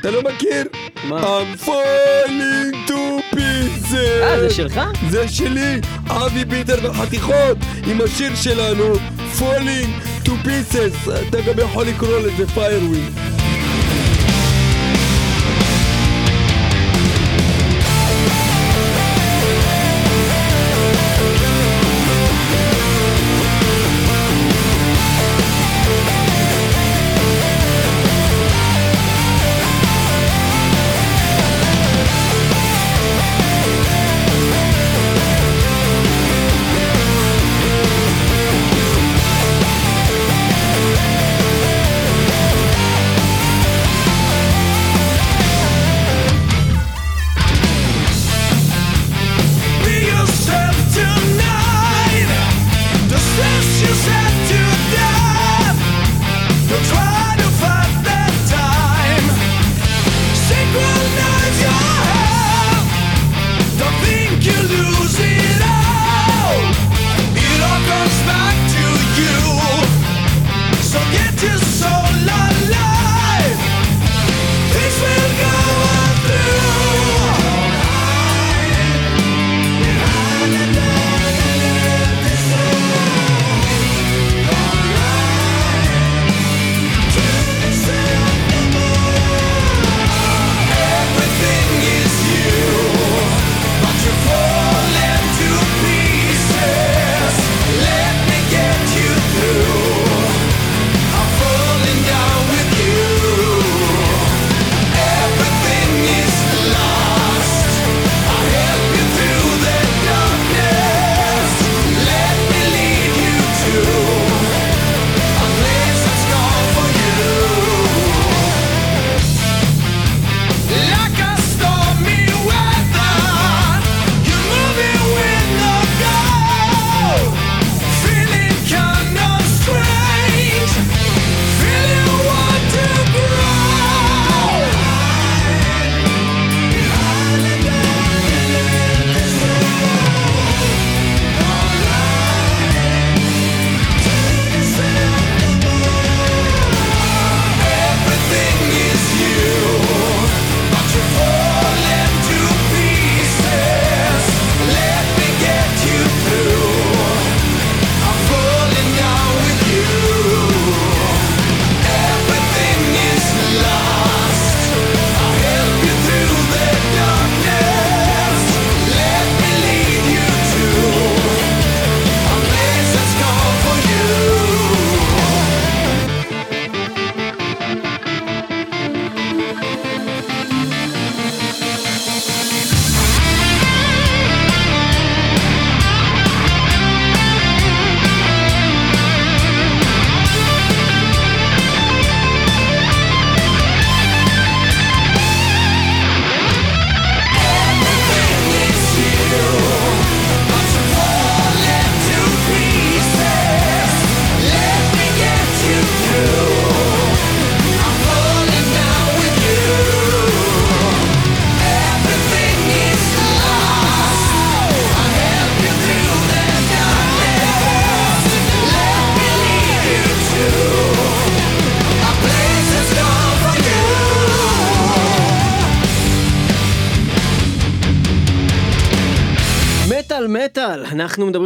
אתה 0.00 0.10
לא 0.10 0.22
מכיר? 0.22 0.64
מה? 1.08 1.20
I'm 1.20 1.66
falling 1.66 2.88
to 2.88 2.94
pieces. 3.36 4.22
אה, 4.22 4.40
זה 4.40 4.50
שלך? 4.50 4.80
זה 5.10 5.28
שלי, 5.28 5.80
אבי 6.08 6.44
פיטר 6.50 6.90
בחתיכות, 6.90 7.56
עם 7.86 8.00
השיר 8.04 8.34
שלנו, 8.34 8.94
falling 9.38 10.24
to 10.24 10.30
pieces. 10.44 11.10
אתה 11.28 11.40
גם 11.40 11.58
יכול 11.58 11.86
לקרוא 11.86 12.18
לזה 12.18 12.46
Firewind. 12.46 13.10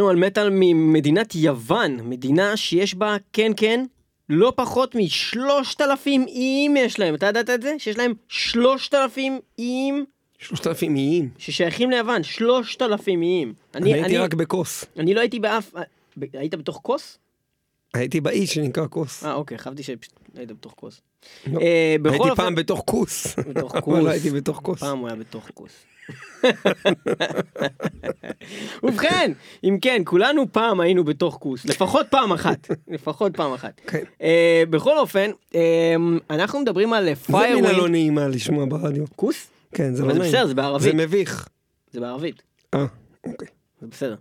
מדברים 0.07 0.23
על 0.23 0.27
מטאל 0.27 0.49
ממדינת 0.51 1.35
יוון, 1.35 2.01
מדינה 2.05 2.57
שיש 2.57 2.95
בה, 2.95 3.16
כן 3.33 3.53
כן, 3.57 3.85
לא 4.29 4.53
פחות 4.57 4.95
משלושת 4.95 5.81
אלפים 5.81 6.27
איים 6.29 6.77
יש 6.77 6.99
להם, 6.99 7.14
אתה 7.14 7.27
ידעת 7.27 7.51
את 7.51 7.62
זה? 7.62 7.75
שיש 7.79 7.99
להם 7.99 8.14
שלושת 8.29 8.95
אלפים 8.95 9.40
איים 9.59 10.05
שלושת 10.38 10.66
אלפים 10.66 10.97
איים. 10.97 11.29
ששייכים 11.38 11.90
ליוון, 11.90 12.23
שלושת 12.23 12.83
אלפים 12.83 13.23
איים. 13.23 13.55
אני 13.75 13.95
הייתי 13.95 14.19
רק 14.19 14.35
בכוס. 14.35 14.85
אני 14.99 15.14
לא 15.14 15.21
הייתי 15.21 15.40
באף... 15.40 15.75
היית 16.33 16.55
בתוך 16.55 16.81
כוס? 16.83 17.19
הייתי 17.95 18.21
באי 18.21 18.47
שנקרא 18.47 18.87
כוס. 18.90 19.25
אה, 19.25 19.35
אוקיי, 19.35 19.59
חשבתי 19.59 19.83
שהיית 19.83 20.53
בתוך 20.53 20.75
כוס. 20.77 21.01
לא. 21.47 21.61
אה, 21.61 21.97
הייתי 22.05 22.29
פעם 22.37 22.55
בתוך 22.55 22.83
כוס. 22.87 23.38
בתוך 23.38 23.73
אבל 23.75 23.81
כוס. 23.81 24.05
לא 24.05 24.09
הייתי 24.09 24.31
בתוך 24.31 24.61
כוס. 24.62 24.81
פעם 24.81 24.99
הוא 24.99 25.09
היה 25.09 25.16
בתוך 25.16 25.49
כוס. 25.55 25.73
ובכן, 28.83 29.33
אם 29.64 29.79
כן, 29.83 30.03
כולנו 30.05 30.53
פעם 30.53 30.81
היינו 30.81 31.05
בתוך 31.05 31.38
כוס, 31.40 31.64
לפחות 31.64 32.07
פעם 32.11 32.33
אחת, 32.33 32.69
לפחות 32.88 33.37
פעם 33.37 33.53
אחת. 33.53 33.81
כן. 33.87 34.05
אה, 34.23 34.62
בכל 34.71 34.99
אופן, 34.99 35.31
אה, 35.55 35.95
אנחנו 36.31 36.61
מדברים 36.61 36.92
על 36.92 37.05
זה 37.05 37.11
מילה 37.11 37.16
Firewind. 37.16 37.79
לא 37.79 37.88
נעימה 37.88 38.29
לשמוע 38.29 38.64
ברדיו. 38.69 39.05
כוס? 39.16 39.47
כן, 39.75 39.95
זה 39.95 40.03
לא 40.03 40.12
זה 40.12 40.19
נעים. 40.19 40.33
בסדר, 40.33 40.47
זה 40.47 40.55
בערבית. 40.55 40.83
זה 40.83 40.92
מביך. 40.92 41.49
זה 41.92 42.01
בערבית. 42.01 42.42
אה, 42.75 42.87
אוקיי. 43.27 43.49
בסדר. 43.90 44.14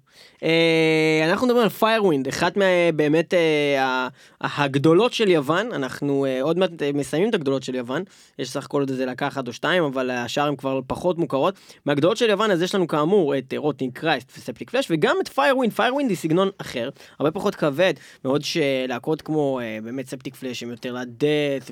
אה, 0.43 1.30
אנחנו 1.30 1.47
מדברים 1.47 1.63
על 1.63 1.69
Firewind, 1.69 2.28
אחת 2.28 2.58
מהבאמת 2.58 3.34
אה, 3.34 4.08
הגדולות 4.41 5.13
של 5.13 5.30
יוון, 5.30 5.71
אנחנו 5.71 6.25
אה, 6.25 6.41
עוד 6.41 6.58
מעט 6.58 6.71
מסיימים 6.93 7.30
את 7.30 7.36
הגדולות 7.36 7.63
של 7.63 7.75
יוון, 7.75 8.04
יש 8.39 8.49
סך 8.49 8.65
הכל 8.65 8.82
עוד 8.82 8.89
איזה 8.89 9.06
להקה 9.06 9.28
אחת 9.28 9.47
או 9.47 9.54
שתיים, 9.54 9.84
אבל 9.84 10.12
השאר 10.12 10.47
הן 10.47 10.56
כבר 10.56 10.80
פחות 10.88 11.17
מוכרות. 11.17 11.56
מהגדולות 11.86 12.17
של 12.17 12.30
יוון 12.30 12.51
אז 12.51 12.62
יש 12.62 12.75
לנו 12.75 12.88
כאמור 12.88 13.38
את 13.38 13.54
Rotting 13.58 13.93
Christ 13.93 14.32
ו 14.38 14.69
Septicflesh, 14.69 14.88
וגם 14.89 15.15
את 15.21 15.28
Firewind, 15.28 15.74
Firewind 15.74 16.10
היא 16.10 16.17
סגנון 16.17 16.49
אחר, 16.58 16.89
הרבה 17.19 17.32
פחות 17.32 17.56
כבד, 17.56 17.93
בעוד 18.23 18.41
שלהקות 18.41 19.21
כמו 19.21 19.60
באמת 19.84 20.08
Septicflesh 20.08 20.63
הם 20.63 20.69
יותר 20.69 20.93
ל 20.93 21.05
death, 21.05 21.71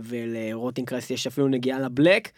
ול 0.00 0.20
Rotting 0.20 0.88
Christ 0.88 1.10
יש 1.10 1.26
אפילו 1.26 1.48
נגיעה 1.48 1.80
ל 1.80 1.87
black. 1.87 2.28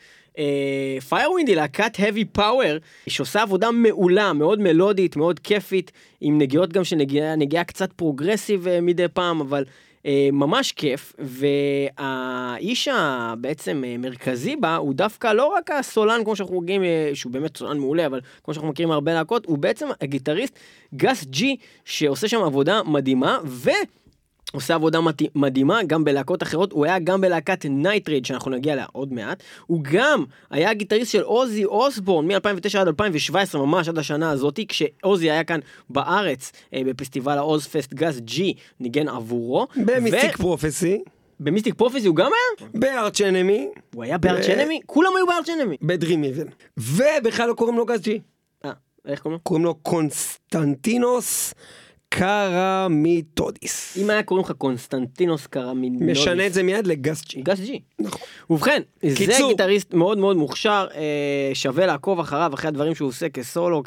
Firewind 1.08 1.48
היא 1.48 1.56
להקת 1.56 1.96
heavy 1.96 2.38
power 2.38 2.78
שעושה 3.08 3.42
עבודה 3.42 3.70
מעולה, 3.70 4.32
מאוד 4.32 4.60
מלודית, 4.60 5.16
מאוד 5.16 5.38
כיפית, 5.38 5.92
עם 6.20 6.38
נגיעות 6.38 6.72
גם 6.72 6.84
של 6.84 6.96
נגיעה, 6.96 7.64
קצת 7.64 7.92
progressive 7.92 8.68
אה, 8.68 8.80
מדי 8.80 9.08
פעם, 9.08 9.40
אבל 9.40 9.64
אה, 10.06 10.28
ממש 10.32 10.72
כיף, 10.72 11.12
והאיש 11.18 12.88
הבעצם 12.92 13.84
אה, 13.86 13.96
מרכזי 13.98 14.56
בה 14.56 14.76
הוא 14.76 14.94
דווקא 14.94 15.32
לא 15.32 15.46
רק 15.46 15.70
הסולן 15.70 16.24
כמו 16.24 16.36
שאנחנו 16.36 16.54
רואים, 16.54 16.84
אה, 16.84 17.10
שהוא 17.14 17.32
באמת 17.32 17.56
סולן 17.56 17.78
מעולה, 17.78 18.06
אבל 18.06 18.20
כמו 18.44 18.54
שאנחנו 18.54 18.68
מכירים 18.68 18.88
מהרבה 18.88 19.14
להקות, 19.14 19.46
הוא 19.46 19.58
בעצם 19.58 19.88
הגיטריסט 20.00 20.58
Gus 20.94 21.24
G, 21.24 21.56
שעושה 21.84 22.28
שם 22.28 22.42
עבודה 22.42 22.82
מדהימה, 22.82 23.38
ו... 23.44 23.70
עושה 24.52 24.74
עבודה 24.74 24.98
מדהימה 25.34 25.82
גם 25.86 26.04
בלהקות 26.04 26.42
אחרות, 26.42 26.72
הוא 26.72 26.84
היה 26.84 26.98
גם 26.98 27.20
בלהקת 27.20 27.66
Nightrage 27.68 28.24
שאנחנו 28.26 28.50
נגיע 28.50 28.72
אליה 28.72 28.86
עוד 28.92 29.12
מעט, 29.12 29.42
הוא 29.66 29.80
גם 29.92 30.24
היה 30.50 30.70
הגיטריסט 30.70 31.12
של 31.12 31.22
עוזי 31.22 31.64
אוסבורן 31.64 32.26
מ-2009 32.26 32.78
עד 32.78 32.86
2017 32.86 33.66
ממש 33.66 33.88
עד 33.88 33.98
השנה 33.98 34.30
הזאתי, 34.30 34.66
כשעוזי 34.66 35.30
היה 35.30 35.44
כאן 35.44 35.60
בארץ 35.90 36.52
אה, 36.74 36.82
בפסטיבל 36.86 37.38
ה 37.38 37.66
Ozzfest 37.66 37.94
Gus 37.94 38.20
G 38.20 38.54
ניגן 38.80 39.08
עבורו. 39.08 39.66
ב 39.86 39.93
Mystic 39.93 40.34
ו- 40.34 40.42
Prophecy, 40.42 40.98
ב 41.40 41.45
Mystic 41.45 41.74
Prophecy 41.74 42.06
הוא 42.06 42.16
גם 42.16 42.30
היה? 42.60 42.68
ב 42.74 42.83
Arch 42.83 43.20
Enemy, 43.20 43.68
הוא 43.94 44.04
היה 44.04 44.18
ב 44.18 44.24
Arch 44.24 44.46
ו- 44.48 44.52
Enemy? 44.52 44.80
כולם 44.86 45.10
היו 45.16 45.26
ב 45.26 45.31
Arch 45.31 45.48
Enemy. 45.48 45.76
ב 45.82 45.89
Dream 45.89 46.24
Evil. 46.24 46.46
ובכלל 46.76 47.48
לא 47.48 47.54
קוראים 47.54 47.76
לו 47.76 47.86
Gus 47.86 48.00
G, 48.00 48.20
אה, 48.64 48.70
איך 49.06 49.20
קוראים 49.20 49.34
לו? 49.38 49.40
קוראים 49.42 49.64
לו 49.64 49.74
קונסטנטינוס 49.74 51.54
קרמיטרודיס. 52.18 53.98
אם 54.02 54.10
היה 54.10 54.22
קוראים 54.22 54.44
לך 54.44 54.52
קונסטנטינוס 54.52 55.46
קרמינוליס. 55.46 56.18
משנה 56.18 56.46
את 56.46 56.52
זה 56.52 56.62
מיד 56.62 56.86
ל 56.86 56.95
Gus 56.95 57.22
G. 57.28 57.42
Gus 57.42 57.60
G. 57.60 57.80
נכון. 57.98 58.20
ובכן, 58.50 58.82
זה 59.02 59.16
קיצור. 59.16 59.50
גיטריסט 59.50 59.94
מאוד 59.94 60.18
מאוד 60.18 60.36
מוכשר, 60.36 60.86
אה, 60.94 61.50
שווה 61.54 61.86
לעקוב 61.86 62.20
אחריו, 62.20 62.54
אחרי 62.54 62.68
הדברים 62.68 62.94
שהוא 62.94 63.08
עושה 63.08 63.28
כסולו, 63.28 63.82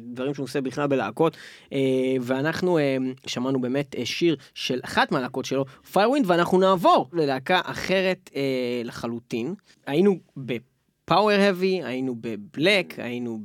דברים 0.00 0.34
שהוא 0.34 0.44
עושה 0.44 0.60
בכלל 0.60 0.86
בלהקות, 0.86 1.36
אה, 1.72 1.78
ואנחנו 2.20 2.78
אה, 2.78 2.96
שמענו 3.26 3.60
באמת 3.60 3.94
אה, 3.98 4.06
שיר 4.06 4.36
של 4.54 4.80
אחת 4.84 5.12
מהלהקות 5.12 5.44
שלו, 5.44 5.64
Firewind, 5.92 6.30
ואנחנו 6.30 6.58
נעבור 6.58 7.08
ללהקה 7.12 7.60
אחרת 7.64 8.30
אה, 8.36 8.40
לחלוטין. 8.84 9.54
היינו 9.86 10.18
ב 10.36 10.52
power 10.52 11.30
heavy, 11.30 11.82
היינו 11.84 12.14
ב 12.20 12.31
black, 12.31 12.94
היינו 12.98 13.38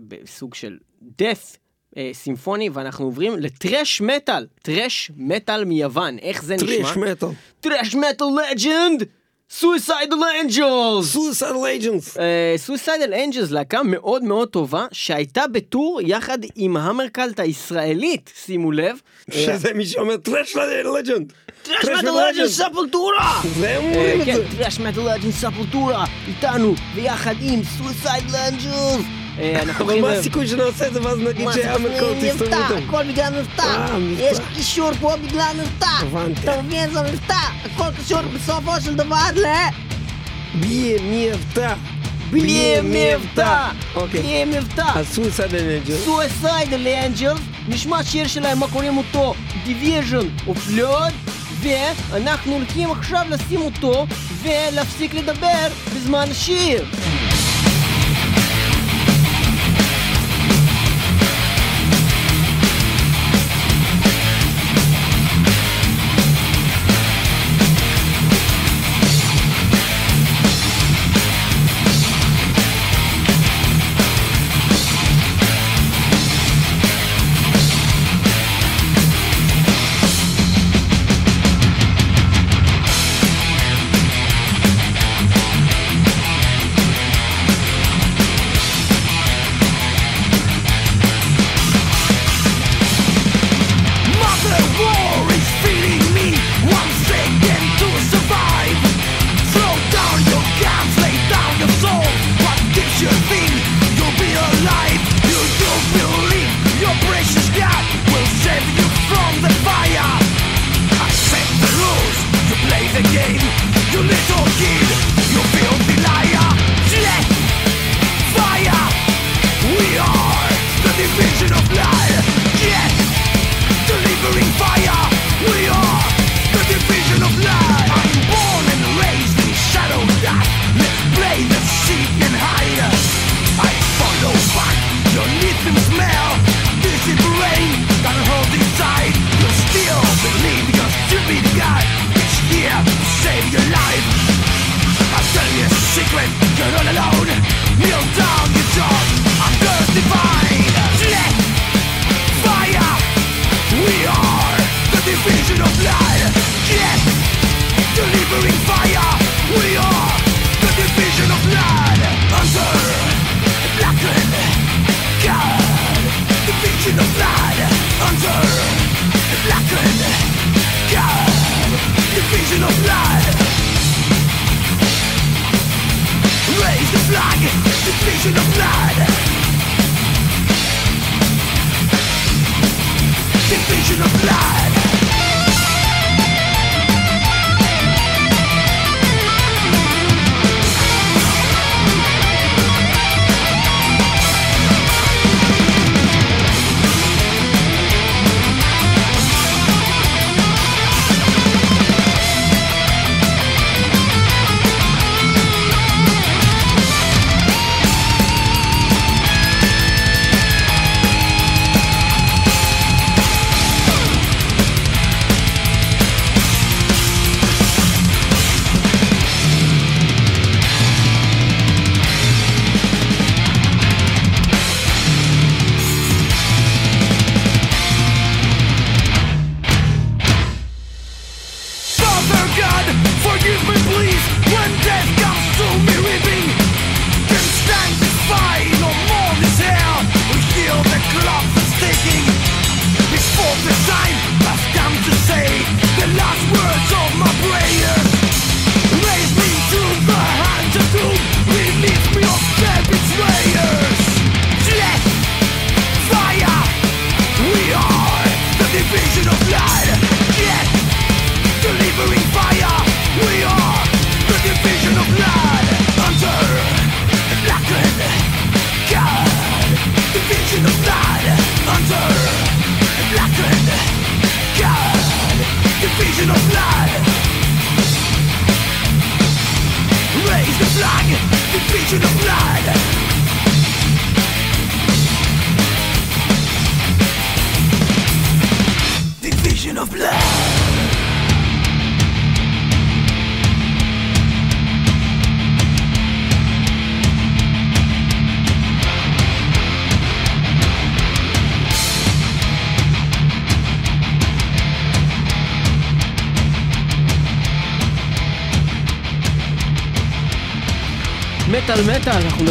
בסוג 0.00 0.54
של 0.54 0.76
death. 1.22 1.67
אה, 1.96 2.10
symphony 2.12 2.68
ואנחנו 2.72 3.04
עוברים 3.04 3.38
ל 3.38 3.47
thrash 3.47 4.00
metal, 4.00 4.46
thrash 4.62 5.10
metal 5.16 5.64
מיוון, 5.64 6.18
איך 6.18 6.42
זה 6.42 6.54
נשמע? 6.54 6.66
Thrash 6.66 6.96
metal. 6.96 7.26
Thrash 7.60 7.94
metal 7.94 8.24
legend! 8.24 9.04
Suicidal 9.50 10.16
Angels! 10.40 11.06
Suicidal 11.06 11.54
Angels. 11.64 12.16
Suicidal 12.56 13.14
Angels 13.14 13.50
להקה 13.50 13.82
מאוד 13.82 14.24
מאוד 14.24 14.48
טובה 14.48 14.86
שהייתה 14.92 15.46
בטור 15.52 16.00
יחד 16.04 16.38
עם 16.56 16.76
Hammercult 16.76 17.40
הישראלית 17.40 18.32
שימו 18.44 18.72
לב. 18.72 19.00
שזה 19.30 19.74
מי 19.74 19.86
שאומר 19.86 20.16
טרש 20.16 20.56
לג'נד. 20.56 21.32
טרש 21.62 21.84
מטל 21.84 22.28
לג'נד 22.30 22.46
ספולטורה! 22.46 23.40
זה 23.58 23.76
הם 23.76 23.84
אומרים 23.84 24.20
את 24.20 24.26
כן, 24.26 24.34
זה. 24.36 24.44
thrash 24.58 24.80
metal 24.80 25.14
legend 25.14 25.32
Sepultura 25.32 26.04
איתנו 26.28 26.74
ויחד 26.94 27.34
עם 27.40 27.60
Suicidal 27.78 28.36
Angels! 28.36 29.27
אנחנו 29.38 29.84
אבל 29.84 30.00
מה 30.00 30.12
הסיכוי 30.12 30.48
שנעשה 30.48 30.86
את 30.86 30.92
זה 30.92 31.02
ואז 31.02 31.18
נגיד 31.18 31.48
שהמקור 31.54 32.14
מבטא, 32.14 32.32
תסתובב 32.32 32.52
איתו? 32.52 32.74
הכל 32.88 33.04
בגלל 33.12 33.40
מבטא. 33.40 33.62
אה, 33.62 33.98
מבטא. 33.98 34.22
יש 34.22 34.38
קישור 34.54 34.90
פה 35.00 35.16
בגלל 35.16 35.52
מבטא. 35.60 35.86
הבנתי. 36.00 36.40
אתה 36.40 36.62
מבין? 36.62 36.90
זה 36.90 37.02
מבטא. 37.02 37.34
הכל 37.64 37.90
קשור 38.04 38.20
בסופו 38.34 38.80
של 38.84 38.94
דבר 38.94 39.24
ל... 39.34 39.46
מבטא. 41.02 41.74
בלי 42.30 42.74
מבטא! 42.82 43.68
אוקיי. 43.94 44.22
בלי 44.22 44.44
מבטא! 44.44 44.84
אז 44.94 45.06
Suicide 45.08 45.54
Angel. 45.54 45.94
Suicidal 46.06 46.86
Angels, 47.06 47.40
נשמע 47.68 48.02
שיר 48.02 48.26
שלהם, 48.26 48.58
מה 48.58 48.68
קוראים 48.68 48.96
אותו? 48.96 49.34
Division 49.66 50.48
of 50.50 50.70
Blood, 50.70 51.12
ואנחנו 51.62 52.52
הולכים 52.54 52.90
עכשיו 52.90 53.26
לשים 53.30 53.60
אותו 53.60 54.06
ולהפסיק 54.42 55.14
לדבר 55.14 55.68
בזמן 55.96 56.26
השיר. 56.30 56.84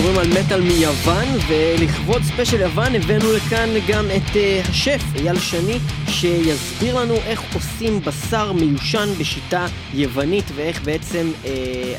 מדברים 0.08 0.32
על 0.32 0.44
מטאל 0.44 0.62
מיוון, 0.62 1.26
ולכבוד 1.48 2.22
ספיישל 2.24 2.60
יוון 2.60 2.96
הבאנו 2.96 3.34
לכאן 3.34 3.70
גם 3.88 4.06
את 4.06 4.34
uh, 4.34 4.70
השף 4.70 5.02
אייל 5.16 5.40
שני, 5.40 5.78
שיסביר 6.08 7.00
לנו 7.00 7.14
איך 7.16 7.54
עושים 7.54 8.00
בשר 8.00 8.52
מיושן 8.52 9.08
בשיטה 9.20 9.66
יוונית, 9.94 10.46
ואיך 10.56 10.84
בעצם, 10.84 11.32
uh, 11.44 11.48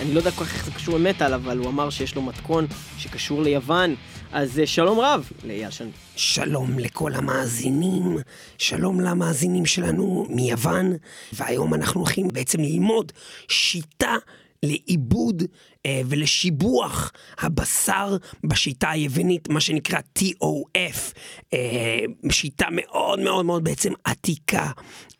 אני 0.02 0.14
לא 0.14 0.18
יודע 0.18 0.30
כל 0.30 0.44
כך 0.44 0.54
איך 0.54 0.64
זה 0.64 0.70
קשור 0.70 0.98
למטאל, 0.98 1.34
אבל 1.34 1.58
הוא 1.58 1.68
אמר 1.68 1.90
שיש 1.90 2.14
לו 2.14 2.22
מתכון 2.22 2.66
שקשור 2.98 3.42
ליוון, 3.42 3.94
אז 4.32 4.58
uh, 4.58 4.66
שלום 4.66 5.00
רב 5.00 5.30
לאייל 5.44 5.70
שני. 5.70 5.90
שלום 6.16 6.78
לכל 6.78 7.14
המאזינים, 7.14 8.18
שלום 8.58 9.00
למאזינים 9.00 9.66
שלנו 9.66 10.26
מיוון, 10.28 10.92
והיום 11.32 11.74
אנחנו 11.74 12.00
הולכים 12.00 12.28
בעצם 12.28 12.60
ללמוד 12.60 13.12
שיטה 13.48 14.14
לעיבוד 14.62 15.42
אה, 15.42 15.46
ולשיבוח 15.86 17.12
הבשר 17.38 18.16
בשיטה 18.44 18.90
היוונית, 18.90 19.48
מה 19.48 19.60
שנקרא 19.60 19.98
TOF, 20.18 21.12
אה, 21.54 22.00
שיטה 22.30 22.66
מאוד 22.70 23.20
מאוד 23.20 23.44
מאוד 23.44 23.64
בעצם 23.64 23.92
עתיקה 24.04 24.70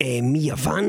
אה, 0.03 0.19
מיוון. 0.23 0.89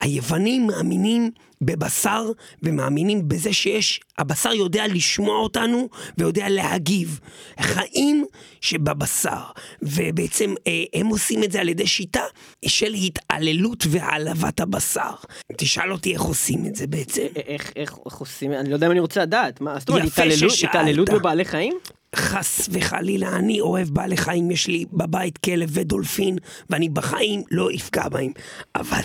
היוונים 0.00 0.66
מאמינים 0.66 1.30
בבשר 1.60 2.30
ומאמינים 2.62 3.28
בזה 3.28 3.52
שיש, 3.52 4.00
הבשר 4.18 4.52
יודע 4.52 4.86
לשמוע 4.86 5.36
אותנו 5.36 5.88
ויודע 6.18 6.48
להגיב. 6.48 7.20
חיים 7.60 8.24
שבבשר, 8.60 9.42
ובעצם 9.82 10.54
אה, 10.66 10.84
הם 10.94 11.06
עושים 11.06 11.44
את 11.44 11.52
זה 11.52 11.60
על 11.60 11.68
ידי 11.68 11.86
שיטה 11.86 12.22
של 12.66 12.94
התעללות 12.94 13.84
והעלבת 13.90 14.60
הבשר. 14.60 15.10
תשאל 15.56 15.92
אותי 15.92 16.12
איך 16.12 16.22
עושים 16.22 16.66
את 16.66 16.76
זה 16.76 16.86
בעצם. 16.86 17.26
איך, 17.36 17.72
איך, 17.76 17.98
איך 18.06 18.14
עושים, 18.14 18.52
אני 18.52 18.70
לא 18.70 18.74
יודע 18.74 18.86
אם 18.86 18.92
אני 18.92 19.00
רוצה 19.06 19.22
לדעת, 19.22 19.60
מה, 19.60 19.78
זאת 19.78 19.88
אומרת, 19.88 20.04
התעללות. 20.04 20.52
התעללות 20.64 21.10
בבעלי 21.10 21.44
חיים? 21.44 21.78
חס 22.16 22.68
וחלילה, 22.72 23.28
אני 23.28 23.60
אוהב 23.60 23.88
בעלי 23.88 24.16
חיים, 24.16 24.50
יש 24.50 24.66
לי 24.66 24.84
בבית 24.92 25.38
כלב 25.38 25.68
ודולפין, 25.72 26.38
ואני 26.70 26.88
בחיים 26.88 27.42
לא 27.50 27.68
אפגע 27.76 28.08
בהם. 28.08 28.32
אבל... 28.76 29.00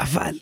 אבל 0.00 0.38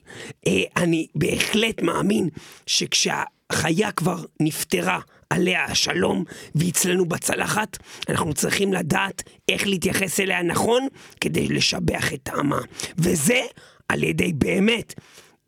אה, 0.47 0.63
אני 0.77 1.07
בהחלט 1.15 1.83
מאמין 1.83 2.29
שכשהחיה 2.67 3.93
כבר 3.93 4.25
נפטרה 4.41 5.01
עליה 5.31 5.65
השלום 5.65 6.25
והיא 6.55 6.71
אצלנו 6.71 7.07
בצלחת, 7.07 7.77
אנחנו 8.09 8.35
צריכים 8.35 8.73
לדעת 8.73 9.23
איך 9.49 9.67
להתייחס 9.67 10.21
אליה 10.21 10.43
נכון 10.43 10.89
כדי 11.21 11.49
לשבח 11.49 12.13
את 12.13 12.21
טעמה. 12.23 12.61
וזה 12.99 13.41
על 13.89 14.03
ידי 14.03 14.33
באמת 14.33 14.95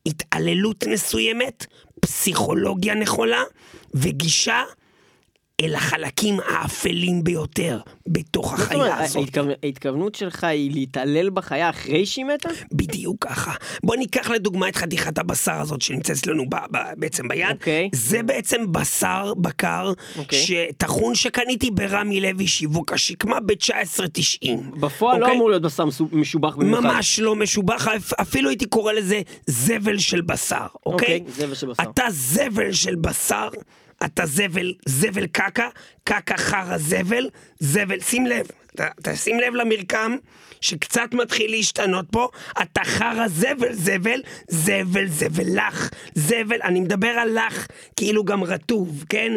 התעללות 0.08 0.84
מסוימת, 0.86 1.66
פסיכולוגיה 2.00 2.94
נכונה 2.94 3.42
וגישה 3.94 4.62
אל 5.64 5.74
החלקים 5.74 6.36
האפלים 6.48 7.24
ביותר 7.24 7.78
בתוך 8.08 8.54
החיה 8.54 8.98
הזאת. 9.04 9.16
ההתכוונ- 9.16 9.58
ההתכוונות 9.62 10.14
שלך 10.14 10.44
היא 10.44 10.70
להתעלל 10.74 11.30
בחיה 11.30 11.70
אחרי 11.70 12.06
שהיא 12.06 12.24
מתה? 12.24 12.48
בדיוק 12.72 13.24
ככה. 13.26 13.52
בוא 13.84 13.96
ניקח 13.96 14.30
לדוגמה 14.30 14.68
את 14.68 14.76
חתיכת 14.76 15.18
הבשר 15.18 15.52
הזאת 15.60 15.82
שנמצאת 15.82 16.16
אצלנו 16.16 16.44
ב, 16.50 16.56
בעצם 16.96 17.28
ביד. 17.28 17.50
אוקיי. 17.50 17.88
זה 17.92 18.22
בעצם 18.22 18.72
בשר 18.72 19.32
בקר, 19.34 19.92
אוקיי. 20.18 20.38
שטחון 20.42 21.14
שקניתי 21.14 21.70
ברמי 21.70 22.20
לוי 22.20 22.46
שיווק 22.46 22.92
השקמה 22.92 23.40
ב-1990. 23.40 24.48
בפועל 24.80 25.18
לא 25.20 25.24
אוקיי? 25.24 25.36
אמור 25.36 25.50
להיות 25.50 25.62
בשר 25.62 25.84
משובח 26.12 26.56
במיוחד. 26.56 26.82
ממש 26.84 27.18
לא 27.20 27.36
משובח, 27.36 27.88
אפ- 27.88 28.12
אפילו 28.20 28.48
הייתי 28.48 28.66
קורא 28.66 28.92
לזה 28.92 29.20
זבל 29.46 29.98
של 29.98 30.20
בשר, 30.20 30.66
אוקיי? 30.86 31.20
אוקיי, 31.20 31.32
זבל 31.46 31.54
של 31.54 31.66
בשר. 31.66 31.82
אתה 31.82 32.04
זבל 32.10 32.72
של 32.72 32.94
בשר, 32.96 33.48
אתה 34.04 34.26
זבל, 34.26 34.74
זבל 34.86 35.26
קקה, 35.26 35.68
קקה 36.04 36.36
חרא 36.36 36.78
זבל, 36.78 37.30
זבל, 37.58 38.00
שים 38.00 38.26
לב, 38.26 38.46
אתה, 38.74 38.88
אתה 39.00 39.16
שים 39.16 39.40
לב 39.40 39.54
למרקם 39.54 40.16
שקצת 40.60 41.08
מתחיל 41.12 41.50
להשתנות 41.50 42.06
פה, 42.10 42.28
אתה 42.62 42.84
חרא 42.84 43.28
זבל 43.28 43.72
זבל, 43.72 44.20
זבל 44.48 45.06
זבל 45.08 45.56
לך, 45.56 45.90
זבל, 46.14 46.62
אני 46.64 46.80
מדבר 46.80 47.08
על 47.08 47.38
לך 47.38 47.66
כאילו 47.96 48.24
גם 48.24 48.44
רטוב, 48.44 49.04
כן? 49.08 49.32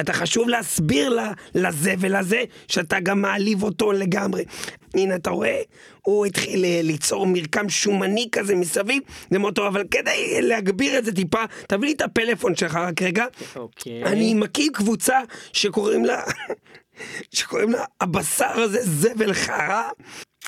אתה 0.00 0.12
חשוב 0.12 0.48
להסביר 0.48 1.08
לה, 1.08 1.32
לזבל 1.54 2.16
הזה, 2.16 2.44
שאתה 2.68 3.00
גם 3.00 3.22
מעליב 3.22 3.62
אותו 3.62 3.92
לגמרי. 3.92 4.44
הנה, 4.94 5.14
אתה 5.14 5.30
רואה? 5.30 5.60
הוא 6.04 6.26
התחיל 6.26 6.64
אה, 6.64 6.80
ליצור 6.82 7.26
מרקם 7.26 7.68
שומני 7.68 8.28
כזה 8.32 8.54
מסביב, 8.54 9.02
זה 9.30 9.38
מאוד 9.38 9.54
טוב, 9.54 9.66
אבל 9.66 9.84
כדי 9.90 10.42
להגביר 10.42 10.98
את 10.98 11.04
זה 11.04 11.12
טיפה, 11.12 11.44
תביא 11.68 11.88
לי 11.88 11.94
את 11.94 12.00
הפלאפון 12.00 12.56
שלך 12.56 12.74
רק 12.74 13.02
רגע. 13.02 13.24
אוקיי. 13.56 14.04
אני 14.04 14.34
מכיר 14.34 14.70
קבוצה 14.74 15.20
שקוראים 15.52 16.04
לה, 16.04 16.22
שקוראים 17.34 17.70
לה 17.70 17.84
הבשר 18.00 18.60
הזה 18.60 18.78
זבל 18.82 19.32
חרא. 19.32 19.82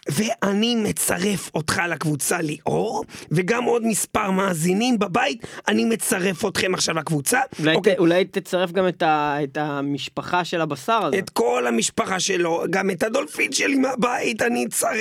ואני 0.09 0.77
מצרף 0.77 1.51
אותך 1.55 1.83
לקבוצה 1.89 2.39
ליאור, 2.41 3.05
וגם 3.31 3.65
עוד 3.65 3.87
מספר 3.87 4.31
מאזינים 4.31 4.99
בבית, 4.99 5.47
אני 5.69 5.85
מצרף 5.85 6.45
אתכם 6.47 6.75
עכשיו 6.75 6.95
לקבוצה. 6.95 7.41
אולי, 7.61 7.75
אוקיי? 7.75 7.95
ת, 7.95 7.99
אולי 7.99 8.25
תצרף 8.25 8.73
גם 8.73 8.89
את, 8.89 9.03
ה, 9.03 9.37
את 9.45 9.57
המשפחה 9.61 10.45
של 10.45 10.61
הבשר 10.61 11.01
הזה. 11.07 11.19
את 11.19 11.31
כל 11.31 11.67
המשפחה 11.67 12.21
שלו, 12.21 12.65
גם 12.71 12.91
את 12.91 13.03
הדולפין 13.03 13.53
שלי 13.53 13.75
מהבית, 13.75 14.43
אני 14.43 14.65
אצרף, 14.67 14.97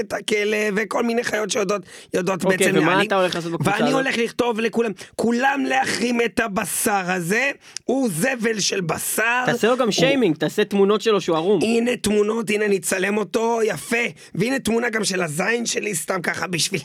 את 0.00 0.12
הכלב, 0.12 0.74
וכל 0.76 1.02
מיני 1.02 1.24
חיות 1.24 1.50
שיודעות 1.50 1.82
יודעות 2.14 2.44
אוקיי, 2.44 2.58
בעצם 2.58 2.70
ומה 2.78 2.86
להעניק. 2.90 3.06
אתה 3.06 3.16
הולך 3.20 3.34
לעשות 3.34 3.52
בקבוצה 3.52 3.70
ואני 3.70 3.88
הזאת? 3.88 4.00
הולך 4.02 4.18
לכתוב 4.18 4.60
לכולם, 4.60 4.92
כולם 5.16 5.64
להחרים 5.68 6.20
את 6.24 6.40
הבשר 6.40 7.10
הזה, 7.10 7.50
הוא 7.84 8.08
זבל 8.12 8.60
של 8.60 8.80
בשר. 8.80 9.42
תעשה 9.46 9.68
לו 9.68 9.76
גם 9.76 9.84
הוא- 9.84 9.92
שיימינג, 9.92 10.36
תעשה 10.36 10.64
תמונות 10.64 11.00
שלו 11.00 11.20
שהוא 11.20 11.36
ערום. 11.36 11.60
הנה 11.62 11.96
תמונות, 11.96 12.50
הנה 12.50 12.64
אני 12.64 12.76
אצלם 12.76 13.16
אותו, 13.16 13.60
יפה. 13.64 13.96
והנה 14.38 14.58
תמונה 14.58 14.90
גם 14.90 15.04
של 15.04 15.22
הזין 15.22 15.66
שלי, 15.66 15.94
סתם 15.94 16.22
ככה 16.22 16.46
בשביל, 16.46 16.80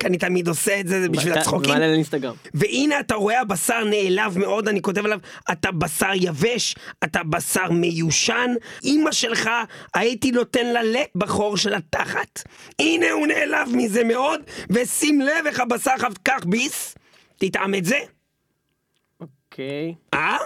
כי 0.00 0.06
אני 0.06 0.18
תמיד 0.18 0.48
עושה 0.48 0.80
את 0.80 0.88
זה, 0.88 1.02
זה 1.02 1.08
בשביל 1.08 1.32
הצחוקים. 1.32 1.70
ומעלה 1.70 1.88
לאינסטגרם. 1.88 2.34
והנה 2.54 3.00
אתה 3.00 3.14
רואה 3.14 3.40
הבשר 3.40 3.84
נעלב 3.84 4.38
מאוד, 4.38 4.68
אני 4.68 4.82
כותב 4.82 5.04
עליו, 5.04 5.18
אתה 5.52 5.72
בשר 5.72 6.10
יבש, 6.14 6.74
אתה 7.04 7.22
בשר 7.22 7.70
מיושן, 7.70 8.50
אמא 8.84 9.12
שלך, 9.12 9.50
הייתי 9.94 10.30
נותן 10.30 10.66
לה 10.66 10.82
לק 10.82 11.08
בחור 11.14 11.56
של 11.56 11.74
התחת. 11.74 12.42
הנה 12.78 13.10
הוא 13.10 13.26
נעלב 13.26 13.68
מזה 13.74 14.04
מאוד, 14.04 14.40
ושים 14.70 15.20
לב 15.20 15.46
איך 15.46 15.60
הבשר 15.60 15.98
שלך, 15.98 16.12
קח 16.22 16.44
ביס, 16.44 16.94
תטעם 17.36 17.74
את 17.74 17.84
זה, 17.84 17.98
אוקיי. 19.20 19.94
אה? 20.14 20.36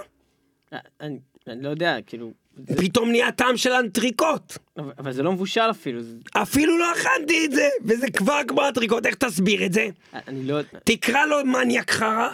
אני, 1.00 1.18
אני 1.48 1.62
לא 1.62 1.68
יודע, 1.68 1.96
כאילו... 2.06 2.41
זה, 2.56 2.76
פתאום 2.76 3.10
נהיה 3.10 3.32
טעם 3.32 3.56
של 3.56 3.72
אנטריקוט. 3.72 4.58
אבל, 4.78 4.92
אבל 4.98 5.12
זה 5.12 5.22
לא 5.22 5.32
מבושל 5.32 5.70
אפילו. 5.70 6.00
אפילו 6.32 6.78
לא 6.78 6.92
אכלתי 6.92 7.44
את 7.44 7.52
זה, 7.52 7.68
וזה 7.84 8.10
כבר 8.10 8.40
כמו 8.48 8.68
אנטריקוט, 8.68 9.06
איך 9.06 9.14
תסביר 9.14 9.66
את 9.66 9.72
זה? 9.72 9.88
אני 10.28 10.44
לא... 10.44 10.60
תקרא 10.84 11.26
לו 11.26 11.36
מניאק 11.44 11.90
חרא, 11.90 12.28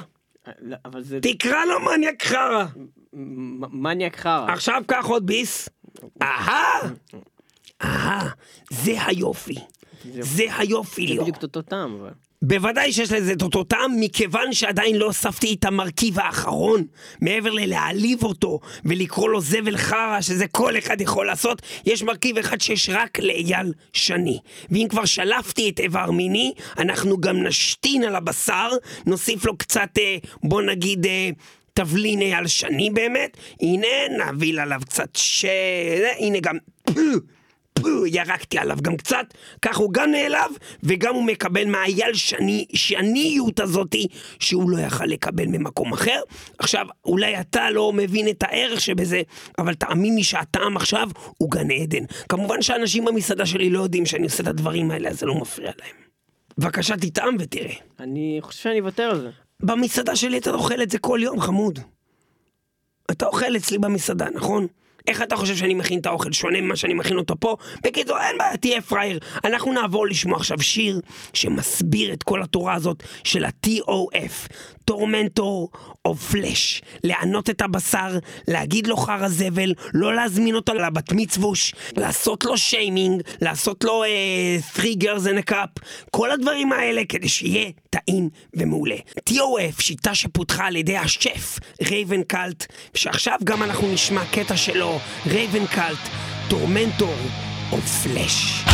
לא, 0.61 0.77
אבל 0.85 1.03
זה... 1.03 1.19
תקרא 1.23 1.65
לו 1.65 1.81
מניאק 1.81 2.23
חרא. 2.25 2.65
מניאק 3.73 4.17
חרא. 4.17 4.53
עכשיו 4.53 4.83
קח 4.87 5.07
עוד 5.07 5.27
ביס. 5.27 5.69
אהה! 6.23 6.81
אהה, 7.83 8.29
זה 8.71 9.05
היופי. 9.07 9.59
זה 10.21 10.45
היופי 10.59 11.15
זה. 11.17 11.23
בדיוק 11.23 11.43
אותו 11.43 11.63
טעם, 11.63 11.95
אבל... 11.95 12.11
בוודאי 12.43 12.93
שיש 12.93 13.13
לזה 13.13 13.33
את 13.33 13.43
אותו 13.43 13.65
טעם, 13.65 14.01
מכיוון 14.01 14.53
שעדיין 14.53 14.97
לא 14.97 15.07
הוספתי 15.07 15.55
את 15.55 15.65
המרכיב 15.65 16.19
האחרון. 16.19 16.85
מעבר 17.21 17.51
ללהעליב 17.51 18.23
אותו 18.23 18.61
ולקרוא 18.85 19.29
לו 19.29 19.41
זבל 19.41 19.77
חרא, 19.77 20.21
שזה 20.21 20.47
כל 20.47 20.79
אחד 20.79 21.01
יכול 21.01 21.27
לעשות, 21.27 21.63
יש 21.87 22.03
מרכיב 22.03 22.39
אחד 22.39 22.61
שיש 22.61 22.91
רק 22.93 23.19
לאייל 23.19 23.73
שני. 23.93 24.39
ואם 24.71 24.87
כבר 24.91 25.05
שלפתי 25.05 25.71
את 25.71 25.81
איבר 25.81 26.11
מיני, 26.11 26.53
אנחנו 26.79 27.21
גם 27.21 27.43
נשתין 27.43 28.05
על 28.05 28.17
הבשר, 28.17 28.71
נוסיף 29.07 29.45
לו 29.45 29.57
קצת, 29.57 29.99
אה, 29.99 30.17
בוא 30.43 30.63
נגיד... 30.63 31.07
אה, 31.07 31.31
תבלין 31.73 32.21
אייל 32.21 32.47
שני 32.47 32.91
באמת, 32.91 33.37
הנה 33.61 33.87
נביל 34.19 34.59
עליו 34.59 34.81
קצת 34.89 35.09
ש... 35.17 35.45
הנה 36.19 36.41
גם... 36.41 36.59
פו, 37.83 38.07
ירקתי 38.07 38.59
עליו 38.59 38.79
גם 38.83 38.97
קצת, 38.97 39.35
כך 39.63 39.77
הוא 39.77 39.93
גם 39.93 40.11
נעלב, 40.11 40.51
וגם 40.83 41.15
הוא 41.15 41.25
מקבל 41.25 41.65
מהאייל 41.67 42.15
שני, 42.15 42.67
שניות 42.75 43.61
הזאתי, 43.61 44.07
שהוא 44.39 44.71
לא 44.71 44.79
יכל 44.79 45.05
לקבל 45.05 45.47
ממקום 45.47 45.93
אחר. 45.93 46.21
עכשיו, 46.59 46.87
אולי 47.05 47.41
אתה 47.41 47.71
לא 47.71 47.93
מבין 47.93 48.29
את 48.29 48.43
הערך 48.43 48.81
שבזה, 48.81 49.23
אבל 49.59 49.75
תאמין 49.75 50.15
לי 50.15 50.25
שהטעם 50.25 50.77
עכשיו 50.77 51.09
הוא 51.39 51.51
גן 51.51 51.71
עדן. 51.71 52.05
כמובן 52.29 52.63
שאנשים 52.63 53.05
במסעדה 53.05 53.47
שלי 53.47 53.71
לא 53.71 53.83
יודעים 53.83 54.07
שאני 54.07 54.25
עושה 54.25 54.43
את 54.43 54.49
הדברים 54.49 54.91
האלה, 54.91 55.09
אז 55.09 55.21
זה 55.21 55.27
לא 55.27 55.35
מפריע 55.35 55.71
להם. 55.81 55.97
בבקשה 56.59 56.97
תטעם 56.97 57.37
ותראה. 57.39 57.75
אני 58.01 58.39
חושב 58.41 58.63
שאני 58.63 58.81
אוותר 58.81 59.03
על 59.03 59.21
זה. 59.21 59.31
במסעדה 59.61 60.17
שלי 60.17 60.39
אתה 60.39 60.51
אוכל 60.51 60.83
את 60.83 60.91
זה 60.91 60.99
כל 60.99 61.21
יום, 61.23 61.41
חמוד. 61.41 61.79
אתה 63.11 63.27
אוכל 63.27 63.57
אצלי 63.57 63.79
במסעדה, 63.79 64.27
נכון? 64.35 64.67
איך 65.09 65.23
אתה 65.23 65.37
חושב 65.37 65.57
שאני 65.57 65.75
מכין 65.75 66.01
את 66.01 66.07
האוכל? 66.07 66.33
שונה 66.33 66.61
ממה 66.61 66.77
שאני 66.77 66.95
מכין 66.95 67.19
אותו 67.19 67.35
פה? 67.41 67.57
בקיצור, 67.85 68.19
אין 68.21 68.39
בעיה, 68.39 68.57
תהיה 68.57 68.81
פראייר. 68.81 69.19
אנחנו 69.45 69.73
נעבור 69.73 70.07
לשמוע 70.07 70.37
עכשיו 70.37 70.61
שיר 70.61 71.01
שמסביר 71.33 72.13
את 72.13 72.23
כל 72.23 72.43
התורה 72.43 72.75
הזאת 72.75 73.03
של 73.25 73.45
ה-TOF, 73.45 74.49
Tormentor 74.89 75.71
of 76.05 76.31
Flesh. 76.31 76.83
לענות 77.05 77.51
את 77.51 77.63
הבשר, 77.63 78.19
להגיד 78.49 78.87
לו 78.87 78.97
חרא 78.97 79.29
זבל, 79.29 79.75
לא 79.95 80.15
להזמין 80.15 80.55
אותו 80.55 80.75
לבת 80.75 81.13
מצווה, 81.13 81.75
לעשות 81.97 82.45
לו 82.45 82.57
שיימינג, 82.57 83.23
לעשות 83.41 83.85
לו 83.85 84.05
אה, 84.05 84.79
three 84.79 85.03
girls 85.03 85.25
and 85.25 85.49
a 85.49 85.51
cup, 85.51 85.83
כל 86.11 86.31
הדברים 86.31 86.73
האלה 86.73 87.03
כדי 87.09 87.29
שיהיה 87.29 87.71
טעים 87.91 88.29
ומעולה. 88.55 88.97
TOF, 89.31 89.83
שיטה 89.83 90.15
שפותחה 90.15 90.67
על 90.67 90.77
ידי 90.77 90.97
השף 90.97 91.59
Ravencult, 91.91 92.67
שעכשיו 92.95 93.39
גם 93.45 93.63
אנחנו 93.63 93.93
נשמע 93.93 94.25
קטע 94.33 94.57
שלו, 94.57 94.99
רייבן 95.27 95.67
קאלט, 95.67 96.09
טורמנטור 96.51 97.17
אוף 97.73 98.07
פלאש. 98.07 98.65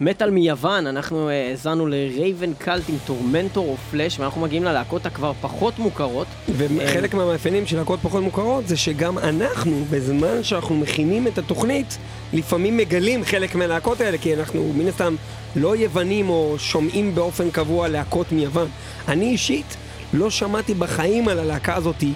מטאל, 0.00 0.30
מיוון, 0.30 0.86
אנחנו 0.86 1.28
אה, 1.28 1.48
האזנו 1.50 1.86
ל 1.86 2.54
Ravencult 2.54 2.98
עם 3.06 3.17
Tormentor 3.17 3.68
of 3.68 3.76
Flesh, 3.76 4.18
ואנחנו 4.20 4.40
מגיעים 4.40 4.64
ללהקות 4.64 5.06
הכבר 5.06 5.32
פחות 5.40 5.78
מוכרות. 5.78 6.26
וחלק 6.48 7.14
מהמאפיינים 7.14 7.66
של 7.66 7.76
להקות 7.76 8.00
פחות 8.02 8.22
מוכרות 8.22 8.68
זה 8.68 8.76
שגם 8.76 9.18
אנחנו, 9.18 9.84
בזמן 9.90 10.42
שאנחנו 10.42 10.76
מכינים 10.76 11.26
את 11.26 11.38
התוכנית, 11.38 11.98
לפעמים 12.32 12.76
מגלים 12.76 13.24
חלק 13.24 13.54
מהלהקות 13.54 14.00
האלה, 14.00 14.18
כי 14.18 14.34
אנחנו 14.34 14.72
מן 14.76 14.88
הסתם 14.88 15.14
לא 15.56 15.76
יוונים 15.76 16.28
או 16.28 16.54
שומעים 16.58 17.14
באופן 17.14 17.50
קבוע 17.50 17.88
להקות 17.88 18.32
מיוון. 18.32 18.68
אני 19.08 19.26
אישית 19.26 19.76
לא 20.12 20.30
שמעתי 20.30 20.74
בחיים 20.74 21.28
על 21.28 21.38
הלהקה 21.38 21.74
הזאתי 21.74 22.12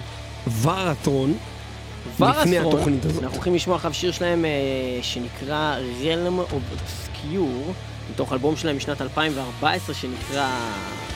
Varathron. 0.61 1.33
לפני 2.19 2.59
התוכנית 2.59 3.05
הזאת. 3.05 3.23
אנחנו 3.23 3.35
הולכים 3.35 3.55
לשמוע 3.55 3.75
עכשיו 3.75 3.93
שיר 3.93 4.11
שלהם 4.11 4.45
אה, 4.45 4.49
שנקרא 5.01 5.77
Realm 6.01 6.53
of 6.53 7.10
Obscure, 7.21 7.71
מתוך 8.11 8.33
אלבום 8.33 8.55
שלהם 8.55 8.77
משנת 8.77 9.01
2014 9.01 9.95
שנקרא 9.95 10.49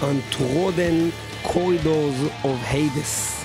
Untrodden 0.01 1.11
Corridors 1.47 2.45
of 2.45 2.73
Hades. 2.73 3.35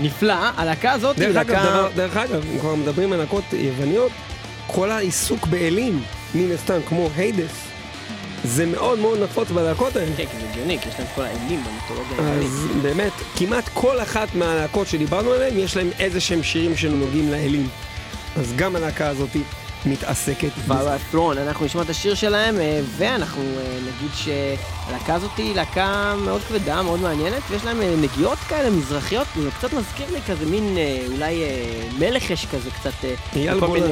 נפלא. 0.00 0.34
הלהקה 0.56 0.92
הזאת 0.92 1.18
היא 1.18 1.28
להקה... 1.28 1.52
דבר, 1.52 1.88
דרך 1.94 2.16
אגב, 2.16 2.42
אם 2.52 2.58
כבר 2.58 2.74
מדברים 2.74 3.12
על 3.12 3.18
להקות 3.18 3.44
יווניות, 3.52 4.12
כל 4.66 4.90
העיסוק 4.90 5.46
באלים, 5.46 6.02
מן 6.34 6.52
הסתם, 6.52 6.78
כמו 6.88 7.08
היידס, 7.16 7.52
זה 8.44 8.66
מאוד 8.66 8.98
מאוד 8.98 9.18
נפוץ 9.22 9.50
בלהקות 9.50 9.96
האלה. 9.96 10.10
כן, 10.16 10.24
כי 10.26 10.40
זה 10.40 10.46
הגיוני, 10.50 10.78
כי 10.78 10.88
יש 10.88 10.94
להם 10.98 11.08
כל 11.14 11.22
האלים 11.22 11.64
במיתולוגיה 11.64 12.18
היוונית. 12.18 12.46
אז 12.46 12.82
באמת, 12.82 13.12
כמעט 13.36 13.64
כל 13.74 14.00
אחת 14.00 14.34
מהלהקות 14.34 14.86
שדיברנו 14.86 15.32
עליהן, 15.32 15.58
יש 15.58 15.76
להם 15.76 15.90
איזה 15.98 16.20
שהם 16.20 16.42
שירים 16.42 16.76
שנוגעים 16.76 17.30
לאלים. 17.30 17.68
אז 18.36 18.52
גם 18.56 18.76
הלהקה 18.76 19.08
הזאת 19.08 19.30
מתעסקת 19.86 20.50
בזה. 20.64 20.72
אנחנו 21.42 21.66
נשמע 21.66 21.82
את 21.82 21.90
השיר 21.90 22.14
שלהם, 22.14 22.60
אה, 22.60 22.80
ואנחנו 22.96 23.42
אה, 23.42 23.78
נגיד 23.80 24.10
שהלהקה 24.14 25.14
הזאת 25.14 25.30
היא 25.36 25.54
להקה 25.54 26.14
מאוד 26.24 26.40
כבדה, 26.40 26.82
מאוד 26.82 27.00
מעניינת, 27.00 27.42
ויש 27.50 27.64
להם 27.64 27.82
אה, 27.82 27.94
נגיעות 27.96 28.38
כאלה 28.38 28.70
מזרחיות, 28.70 29.26
זה 29.42 29.50
קצת 29.50 29.72
מזכיר 29.72 30.06
לי 30.12 30.20
כזה 30.26 30.46
מין 30.46 30.76
אולי 31.12 31.42
מלך 31.98 32.30
יש 32.30 32.46
כזה 32.46 32.70
קצת... 32.70 33.04
אייל 33.36 33.60
גולן. 33.60 33.82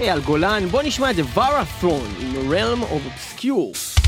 אייל 0.00 0.20
גולן, 0.20 0.68
בוא 0.70 0.82
נשמע 0.82 1.10
את 1.10 1.16
זה, 1.16 1.22
ורת'רון, 1.34 2.14
in 2.20 2.36
the 2.36 2.52
realm 2.52 2.82
of 2.82 3.00
obscure. 3.10 3.98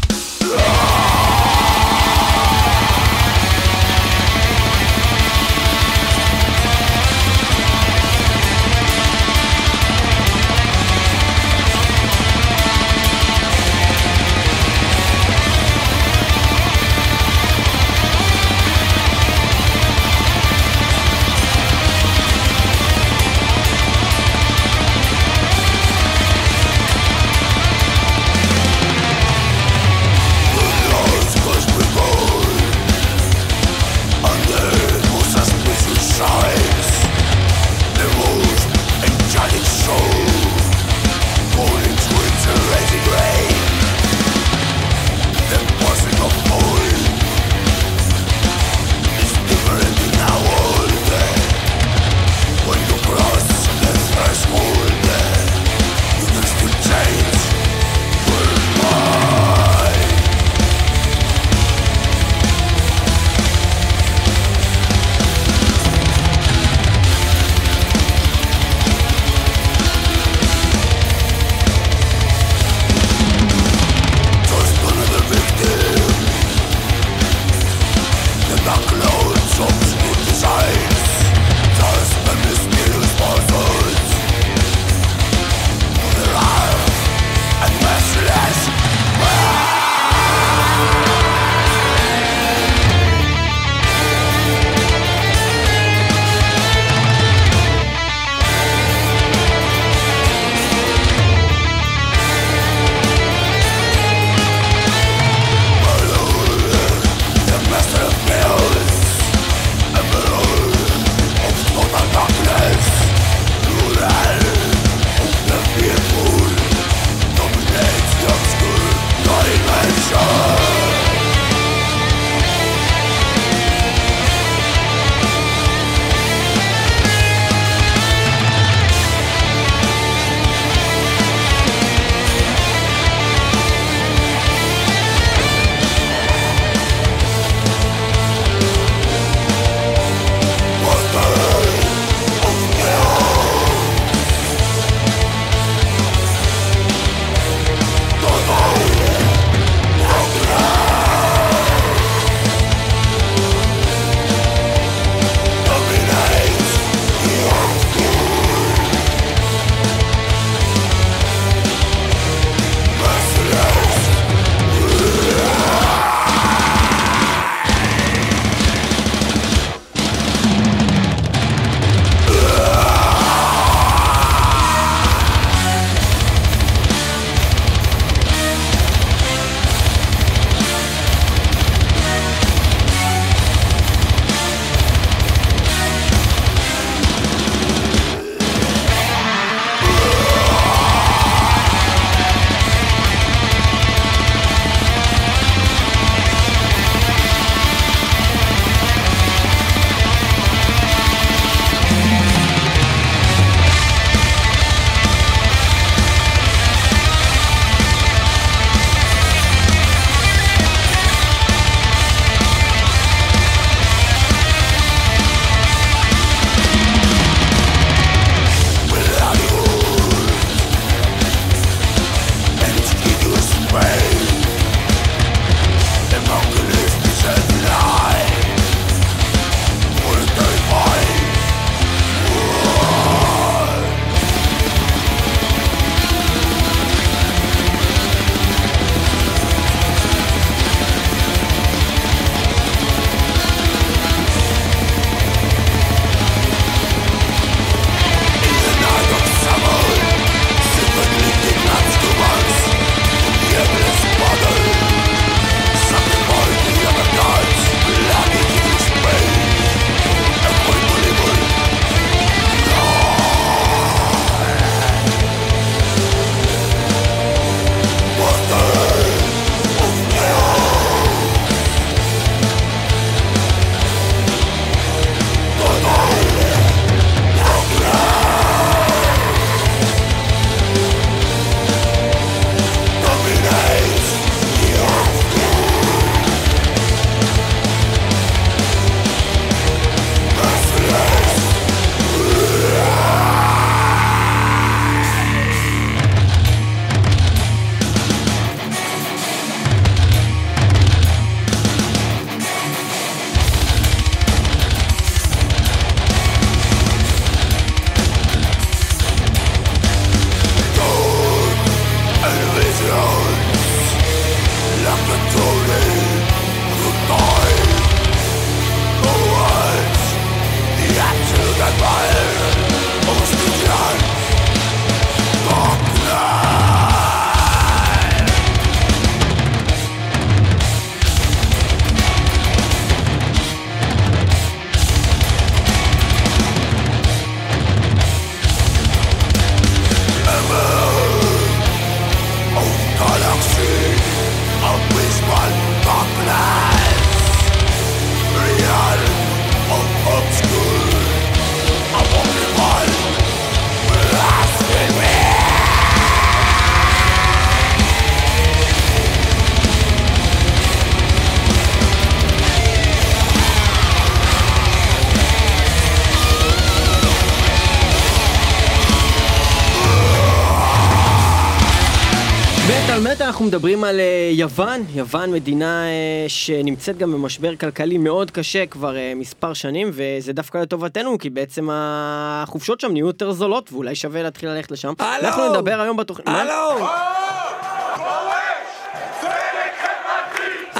מדברים 373.61 373.84
על 373.84 374.00
אה, 374.00 374.30
יוון, 374.32 374.84
יוון 374.94 375.32
מדינה 375.32 375.84
אה, 375.84 376.24
שנמצאת 376.28 376.98
גם 376.98 377.12
במשבר 377.12 377.56
כלכלי 377.56 377.98
מאוד 377.98 378.30
קשה 378.30 378.66
כבר 378.66 378.96
אה, 378.96 379.12
מספר 379.16 379.52
שנים, 379.52 379.90
וזה 379.92 380.32
דווקא 380.32 380.58
לטובתנו, 380.58 381.18
כי 381.18 381.30
בעצם 381.30 381.68
החופשות 381.72 382.80
שם 382.80 382.92
נהיו 382.92 383.06
יותר 383.06 383.32
זולות, 383.32 383.72
ואולי 383.72 383.94
שווה 383.94 384.22
להתחיל 384.22 384.48
ללכת 384.48 384.70
לשם. 384.70 384.92
הלו! 384.98 385.26
אנחנו 385.26 385.50
נדבר 385.50 385.80
היום 385.80 385.96
בתוכנית... 385.96 386.28
מה? 386.28 387.19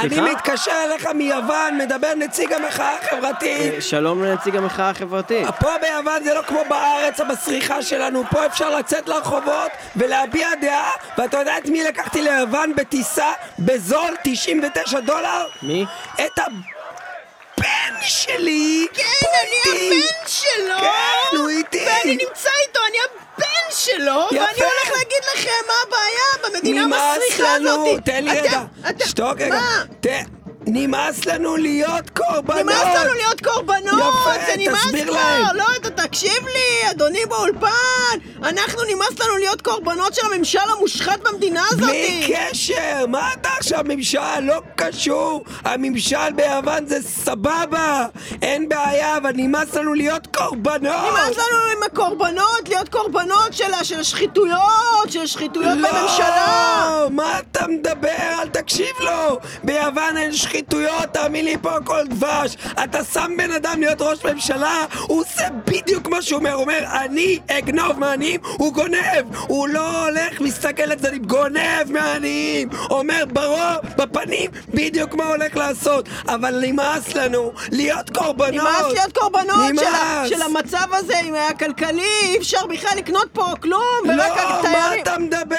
הלו! 0.01 0.07
אני 0.09 0.15
סליחה? 0.15 0.33
מתקשר 0.37 0.85
אליך 0.85 1.07
מיוון, 1.07 1.79
מדבר 1.79 2.15
נציג 2.17 2.53
המחאה 2.53 2.97
החברתית. 3.03 3.75
אה, 3.75 3.81
שלום 3.81 4.25
לנציג 4.25 4.57
המחאה 4.57 4.91
החברתית. 4.91 5.47
פה 5.61 5.71
ביוון 5.81 6.25
זה 6.25 6.35
לא 6.35 6.43
כמו 6.43 6.61
בארץ 6.69 7.21
המסריחה 7.21 7.83
שלנו, 7.83 8.23
פה 8.31 8.47
אפשר 8.47 8.71
לצאת 8.77 9.09
לרחובות 9.09 9.71
ולהביע 9.97 10.49
דעה, 10.61 10.91
ואתה 11.19 11.39
יודע 11.39 11.59
את 11.59 11.67
מי 11.67 11.85
לקחתי 11.85 12.23
ליוון 12.23 12.75
בטיסה 12.77 13.33
בזול 13.59 14.11
99 14.25 15.01
דולר? 15.01 15.47
מי? 15.63 15.85
את 16.15 16.39
הבן 16.39 17.95
שלי! 18.01 18.87
כן, 18.95 19.03
פה 19.21 19.27
אני 19.43 19.75
איתי. 19.75 20.01
הבן 20.05 20.27
שלו! 20.29 20.79
כן, 20.81 21.37
הוא 21.37 21.49
איתי! 21.49 21.87
ואני 21.87 22.13
נמצא 22.17 22.51
איתו, 22.67 22.81
אני 22.89 22.97
הבן 23.10 23.10
שלו! 23.85 24.27
יפה. 24.33 24.45
ואני 24.45 24.59
הולך 24.59 24.97
להגיד 24.99 25.23
לכם 25.35 25.51
מה 25.67 25.75
הבעיה 25.87 26.51
במדינה 26.59 26.87
נמאס 26.87 27.01
המסריחה 27.17 27.59
לנו, 27.59 27.71
הזאת! 27.71 28.05
תן 28.05 28.25
לי 28.25 28.41
רגע, 28.41 28.63
שתוק 29.05 29.41
רגע, 29.41 29.55
מה? 29.55 29.85
נמאס 30.67 31.27
לנו 31.27 31.57
להיות 31.57 32.11
קורבנות! 32.11 32.61
נמאס 32.63 32.97
לנו 32.97 33.15
להיות 33.15 33.41
קורבנות! 33.41 34.01
יפה, 34.01 34.57
נמאס 34.57 34.85
תסביר! 34.87 35.11
להם. 35.11 35.57
לא, 35.57 35.65
אתה 35.77 35.90
תקשיב 36.11 36.47
לי, 36.47 36.91
אדוני 36.91 37.27
באולפן! 37.29 38.19
אנחנו 38.43 38.79
נמאס 38.95 39.21
לנו 39.21 39.37
להיות 39.37 39.63
קורבנות 39.63 40.15
של 40.15 40.23
הממשל 40.33 40.59
המושחת 40.77 41.21
במדינה 41.21 41.63
הזאת! 41.69 41.81
בלי 41.91 42.35
קשר, 42.51 43.07
מה 43.09 43.33
אתה 43.41 43.49
עכשיו 43.59 43.81
ממשל? 43.85 44.41
לא 44.43 44.63
קשור. 44.77 45.45
הממשל 45.65 46.33
ביוון 46.37 46.87
זה 46.87 46.97
סבבה, 47.03 48.07
אין 48.43 48.69
בעיה, 48.69 49.17
אבל 49.17 49.31
נמאס 49.35 49.75
לנו 49.75 49.95
להיות 49.95 50.27
קורבנות. 50.37 50.81
נמאס 51.11 51.37
לנו 51.37 51.59
עם 51.77 51.83
הקורבנות, 51.87 52.69
להיות 52.69 52.89
קורבנות 52.89 53.53
של 53.53 53.75
ה- 53.75 53.85
של 53.85 54.01
השחיתויות, 54.01 54.61
של 55.09 55.21
השחיתויות 55.23 55.79
בממשלה! 55.79 56.97
לא, 57.03 57.11
מה 57.11 57.39
אתה 57.39 57.67
מדבר? 57.67 58.09
אל 58.43 58.49
תקשיב 58.49 58.97
לו. 59.01 59.39
ביוון 59.65 60.17
אין 60.17 60.33
שחיתויות, 60.33 61.05
תאמין 61.13 61.45
לי 61.45 61.57
פה 61.63 61.77
הכל 61.77 62.07
דבש. 62.07 62.57
אתה 62.85 63.05
שם 63.05 63.31
בן 63.39 63.53
אדם 63.53 63.81
להיות 63.81 64.01
ראש 64.03 64.25
ממשלה, 64.25 64.85
הוא 65.01 65.21
עושה 65.21 65.45
בדיוק 65.67 66.00
מה 66.09 66.23
שהוא 66.23 66.39
אומר. 66.39 66.53
הוא 66.53 66.63
אומר, 66.63 66.79
אני 67.05 67.39
אגנוב 67.51 67.99
מהעניים, 67.99 68.41
הוא 68.45 68.73
גונב. 68.75 68.97
הוא 69.47 69.69
לא 69.69 70.05
הולך, 70.07 70.41
מסתכל 70.41 70.83
לצדדים, 70.83 71.23
גונב 71.25 71.59
מהעניים. 71.93 72.69
אומר 72.91 73.25
ברור, 73.33 73.59
בפנים, 73.97 74.51
בדיוק 74.75 75.15
מה 75.15 75.25
הולך 75.27 75.57
לעשות. 75.57 76.09
אבל 76.29 76.61
נמאס 76.67 77.15
לנו 77.15 77.53
להיות 77.73 78.11
קורבנות. 78.11 78.51
נמאס 78.55 78.93
להיות 78.95 79.19
קורבנות 79.19 79.57
של, 79.81 79.87
ה- 79.87 79.91
נמאס. 80.23 80.29
של 80.29 80.43
המצב 80.43 80.87
הזה 80.93 81.15
עם 81.25 81.35
הכלכלי, 81.35 82.03
אי 82.23 82.39
אפשר 82.39 82.67
בכלל 82.67 82.91
לקנות 82.97 83.29
פה 83.33 83.45
כלום, 83.63 83.81
לא, 84.05 84.25
מה. 84.63 84.91
אתה 85.03 85.19
מדבר? 85.19 85.57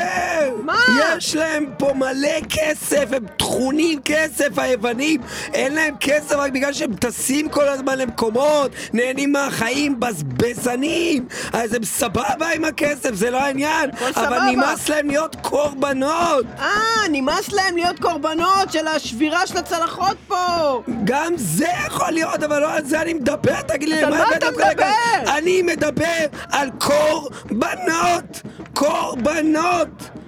מה? 0.64 0.78
יש 1.18 1.36
להם 1.36 1.66
פה 1.78 1.94
מלא 1.96 2.40
כסף, 2.50 3.04
הם 3.12 3.26
טחונים 3.38 4.00
כסף, 4.06 4.48
היוונים. 4.60 5.22
אין 5.54 5.74
להם 5.76 5.96
כסף 6.00 6.36
רק 6.36 6.52
בגלל 6.52 6.74
שהם 6.74 6.94
טסים 6.96 7.50
כל 7.50 7.68
הזמן 7.70 7.98
למקומות, 7.98 8.72
נהנים 8.94 9.32
מהחיים, 9.32 10.00
בזבזנים. 10.34 11.28
אז 11.54 11.74
הם 11.74 11.84
סבבה 11.84 12.50
עם 12.56 12.66
הכסף, 12.66 13.14
זה 13.14 13.30
לא 13.32 13.38
העניין. 13.38 13.90
אבל. 14.16 14.40
נמאס 14.52 14.90
להם 14.90 15.08
להיות 15.08 15.36
קורבנות. 15.42 16.46
אה, 16.60 17.08
נמאס 17.12 17.52
להם 17.52 17.76
להיות 17.76 18.00
קורבנות 18.00 18.72
של 18.72 18.88
השבירה 18.88 19.48
של 19.48 19.58
הצלחות 19.58 20.18
פה! 20.28 20.82
גם 21.04 21.34
זה 21.38 21.68
יכול 21.88 22.12
להיות, 22.12 22.44
אבל 22.44 22.60
לא 22.62 22.74
על 22.74 22.86
זה 22.86 23.02
אני 23.02 23.14
מדבר, 23.14 23.62
תגיד 23.62 23.90
לי, 23.90 24.04
על 24.04 24.10
מה 24.10 24.26
אתה? 24.36 24.52
מדבר? 24.52 25.38
אני 25.38 25.62
מדבר 25.62 26.26
על 26.52 26.70
קורבנות! 26.80 28.42
קורבנות! 28.74 30.21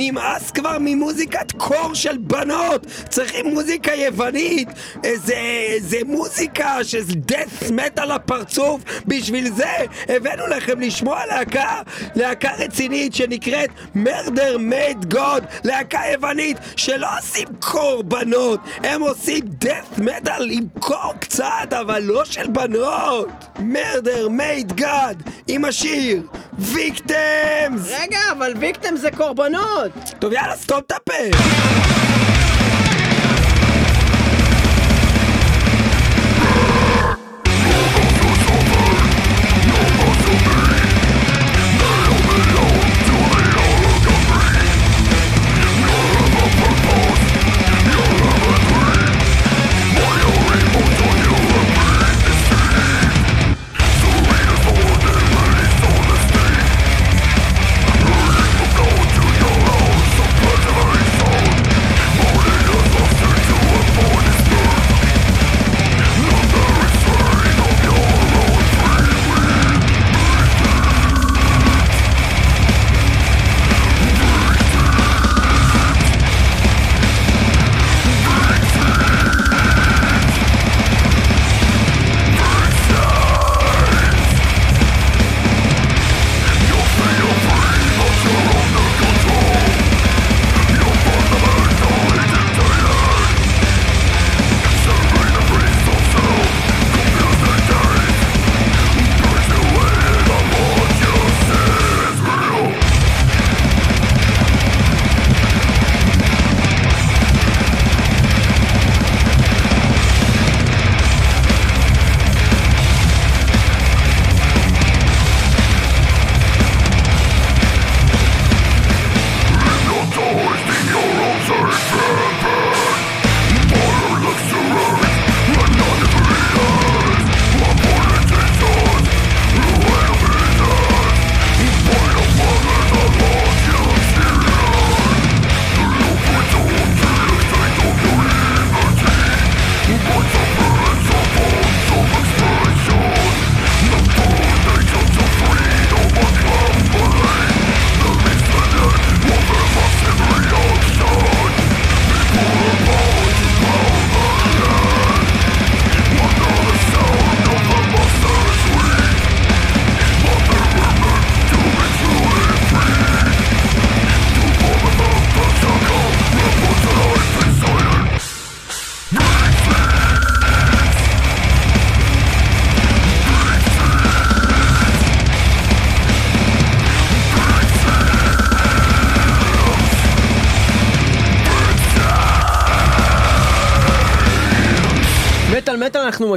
נמאס 0.00 0.50
כבר 0.50 0.76
ממוזיקת 0.80 1.52
קור 1.56 1.94
של 1.94 2.18
בנות! 2.18 2.86
צריכים 3.08 3.46
מוזיקה 3.46 3.94
יוונית! 3.94 4.68
איזה, 5.04 5.34
איזה 5.74 5.96
מוזיקה 6.06 6.84
של 6.84 7.02
death 7.32 7.70
metal 7.70 8.04
לפרצוף! 8.04 8.80
בשביל 9.06 9.52
זה 9.52 9.70
הבאנו 10.08 10.46
לכם 10.46 10.80
לשמוע 10.80 11.26
להקה, 11.26 11.82
להקה 12.14 12.50
רצינית 12.58 13.14
שנקראת 13.14 13.70
murder 13.96 14.56
made 14.70 15.14
god! 15.14 15.44
להקה 15.64 16.00
יוונית 16.12 16.56
שלא 16.76 17.08
עושים 17.18 17.48
קורבנות! 17.60 18.60
הם 18.76 19.00
עושים 19.00 19.44
death 19.64 20.00
metal 20.00 20.42
עם 20.50 20.64
קור 20.80 21.12
קצת, 21.20 21.72
אבל 21.80 22.02
לא 22.02 22.24
של 22.24 22.46
בנות! 22.46 23.28
murder 23.56 24.28
made 24.28 24.80
god! 24.80 25.30
עם 25.48 25.64
השיר 25.64 26.22
ויקטמס! 26.58 27.90
רגע, 28.00 28.18
אבל 28.32 28.52
ויקטם 28.60 28.96
זה 28.96 29.10
קורבנות! 29.16 29.92
טוב 30.18 30.32
יאללה 30.32 30.56
סתום 30.56 30.78
את 30.86 30.92
הפה! 30.92 31.97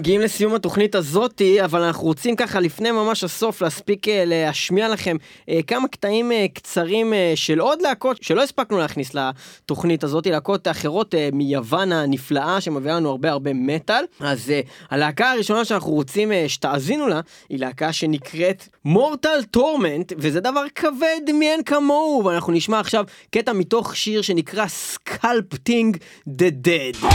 מגיעים 0.01 0.21
לסיום 0.21 0.53
התוכנית 0.53 0.95
הזאתי, 0.95 1.63
אבל 1.63 1.81
אנחנו 1.81 2.03
רוצים 2.03 2.35
ככה 2.35 2.59
לפני 2.59 2.91
ממש 2.91 3.23
הסוף 3.23 3.61
להספיק 3.61 4.07
אה, 4.07 4.23
להשמיע 4.25 4.89
לכם 4.89 5.17
אה, 5.49 5.59
כמה 5.67 5.87
קטעים 5.87 6.31
אה, 6.31 6.45
קצרים 6.53 7.13
של 7.35 7.59
עוד 7.59 7.81
להקות 7.81 8.23
שלא 8.23 8.43
הספקנו 8.43 8.77
להכניס 8.77 9.13
לתוכנית 9.13 10.03
הזאתי, 10.03 10.31
להקות 10.31 10.67
אחרות 10.67 11.15
מיוון 11.33 11.91
הנפלאה 11.91 12.61
שמביאה 12.61 12.95
לנו 12.95 13.09
הרבה 13.09 13.31
הרבה 13.31 13.51
מטאל. 13.53 14.05
אז 14.19 14.53
הלהקה 14.89 15.31
הראשונה 15.31 15.65
שאנחנו 15.65 15.91
רוצים 15.91 16.31
שתאזינו 16.47 17.07
לה, 17.07 17.21
היא 17.49 17.59
להקה 17.59 17.93
שנקראת 17.93 18.67
Mortal 18.85 19.43
Torment, 19.51 20.13
וזה 20.17 20.39
דבר 20.39 20.63
כבד 20.75 21.31
מאין 21.33 21.63
כמוהו, 21.63 22.25
ואנחנו 22.25 22.53
נשמע 22.53 22.79
עכשיו 22.79 23.05
קטע 23.31 23.53
מתוך 23.53 23.95
שיר 23.95 24.21
שנקרא 24.21 24.67
Sculpting 24.67 25.97
דה 26.27 26.49
דד. 26.49 27.07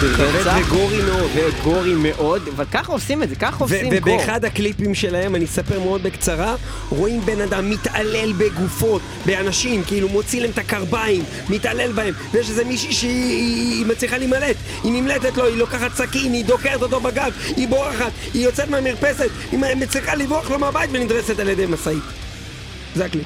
ברצח. 0.00 0.56
וגורי 0.66 1.02
מאוד. 1.02 1.30
וגורי 1.34 1.94
מאוד, 1.94 2.48
אבל 2.56 2.64
ככה 2.72 2.92
עושים 2.92 3.22
את 3.22 3.28
זה, 3.28 3.36
ככה 3.36 3.64
עושים 3.64 3.94
גור. 3.98 4.14
ובאחד 4.14 4.44
הקליפים 4.44 4.94
שלהם, 4.94 5.34
אני 5.34 5.44
אספר 5.44 5.80
מאוד 5.80 6.02
בקצרה, 6.02 6.54
רואים 6.88 7.20
בן 7.20 7.40
אדם 7.40 7.70
מתעלל 7.70 8.32
בגופות, 8.32 9.02
באנשים, 9.26 9.82
כאילו 9.86 10.08
מוציא 10.08 10.40
להם 10.40 10.50
את 10.50 10.58
הקרביים, 10.58 11.24
מתעלל 11.48 11.92
בהם, 11.92 12.14
ויש 12.32 12.50
איזה 12.50 12.64
מישהי 12.64 12.92
שהיא 12.92 13.10
היא- 13.10 13.72
היא 13.78 13.86
מצליחה 13.86 14.18
להימלט, 14.18 14.56
היא 14.84 14.92
נמלטת 14.92 15.36
לו, 15.36 15.46
היא 15.46 15.56
לוקחת 15.56 15.94
סכין, 15.94 16.32
היא 16.32 16.44
דוקרת 16.44 16.82
אותו 16.82 17.00
בגב, 17.00 17.32
היא 17.56 17.68
בורחת, 17.68 18.12
היא 18.34 18.44
יוצאת 18.44 18.70
מהמרפסת, 18.70 19.28
היא 19.52 19.58
מצליחה 19.76 20.14
לברוח 20.14 20.50
לו 20.50 20.58
מהבית 20.58 20.90
ונדרסת 20.92 21.38
על 21.38 21.48
ידי 21.48 21.66
משאית. 21.66 22.02
זה 22.94 23.04
הקליפ. 23.04 23.24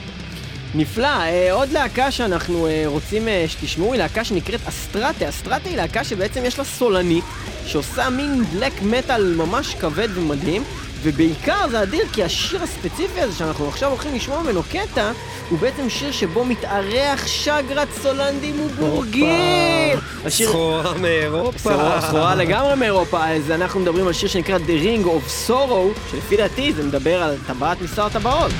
נפלא, 0.75 1.07
אה, 1.07 1.53
עוד 1.53 1.71
להקה 1.71 2.11
שאנחנו 2.11 2.67
אה, 2.67 2.83
רוצים 2.87 3.29
אה, 3.29 3.45
שתשמעו 3.49 3.93
היא 3.93 3.99
להקה 3.99 4.25
שנקראת 4.25 4.61
אסטרטה. 4.69 5.29
אסטרטה 5.29 5.69
היא 5.69 5.77
להקה 5.77 6.05
שבעצם 6.05 6.45
יש 6.45 6.59
לה 6.59 6.65
סולנית, 6.65 7.25
שעושה 7.67 8.11
מין 8.11 8.45
בלק 8.45 8.83
מטאל 8.83 9.35
ממש 9.35 9.75
כבד 9.75 10.09
ומדהים, 10.15 10.65
ובעיקר 11.03 11.69
זה 11.71 11.83
אדיר 11.83 12.07
כי 12.13 12.25
השיר 12.25 12.63
הספציפי 12.63 13.21
הזה 13.21 13.39
שאנחנו 13.39 13.69
עכשיו 13.69 13.91
הולכים 13.91 14.15
לשמוע 14.15 14.43
ממנו 14.43 14.63
קטע, 14.63 15.13
הוא 15.51 15.59
בעצם 15.59 15.91
שיר 15.91 16.13
שבו 16.13 16.45
מתארח 16.45 17.27
שגרת 17.27 17.89
סולנדים 18.03 18.61
ובורגים. 18.61 19.99
השיר... 20.25 20.49
סחורה 20.49 20.95
מאירופה. 20.95 21.59
סחורה, 21.59 22.01
סחורה 22.01 22.35
לגמרי 22.35 22.75
מאירופה, 22.77 23.29
אז 23.29 23.51
אנחנו 23.51 23.81
מדברים 23.81 24.07
על 24.07 24.13
שיר 24.13 24.29
שנקרא 24.29 24.59
The 24.59 24.85
Ring 24.85 25.07
of 25.07 25.49
Sorrow, 25.49 26.11
שלפי 26.11 26.37
דעתי 26.37 26.73
זה 26.73 26.83
מדבר 26.83 27.23
על 27.23 27.37
טבעת 27.47 27.83
משר 27.83 28.09
טבעות. 28.09 28.53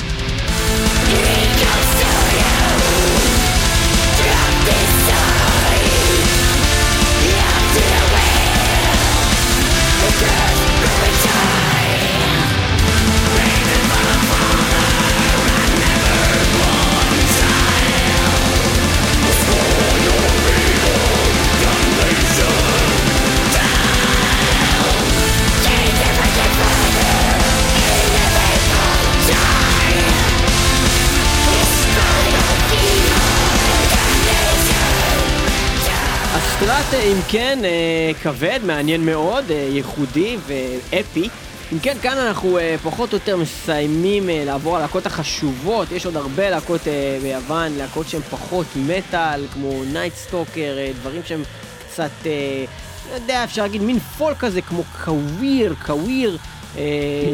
אם 36.95 37.19
כן, 37.29 37.59
אה, 37.65 38.11
כבד, 38.23 38.61
מעניין 38.63 39.07
מאוד, 39.07 39.51
אה, 39.51 39.69
ייחודי 39.71 40.37
ואפי. 40.47 41.29
אם 41.73 41.79
כן, 41.79 41.97
כאן 42.03 42.19
אנחנו 42.19 42.59
אה, 42.59 42.77
פחות 42.83 43.13
או 43.13 43.19
יותר 43.19 43.37
מסיימים 43.37 44.31
אה, 44.31 44.43
לעבור 44.47 44.77
הלהקות 44.77 45.07
החשובות. 45.07 45.93
יש 45.93 46.07
עוד 46.07 46.17
הרבה 46.17 46.51
להקות 46.51 46.89
אה, 46.89 47.19
ביוון, 47.23 47.73
להקות 47.73 48.09
שהן 48.09 48.21
פחות 48.31 48.67
מטאל, 48.77 49.47
כמו 49.53 49.85
Nightstalker, 49.93 50.75
אה, 50.79 50.91
דברים 51.01 51.23
שהם 51.25 51.43
קצת, 51.89 52.11
אה, 52.27 52.65
לא 53.11 53.15
יודע, 53.15 53.45
אפשר 53.45 53.63
להגיד 53.63 53.83
מין 53.83 53.99
פולק 53.99 54.37
כזה, 54.39 54.63
כמו 54.63 54.83
Kawir, 55.05 55.75
Kawir. 55.87 56.39
אה, 56.77 56.83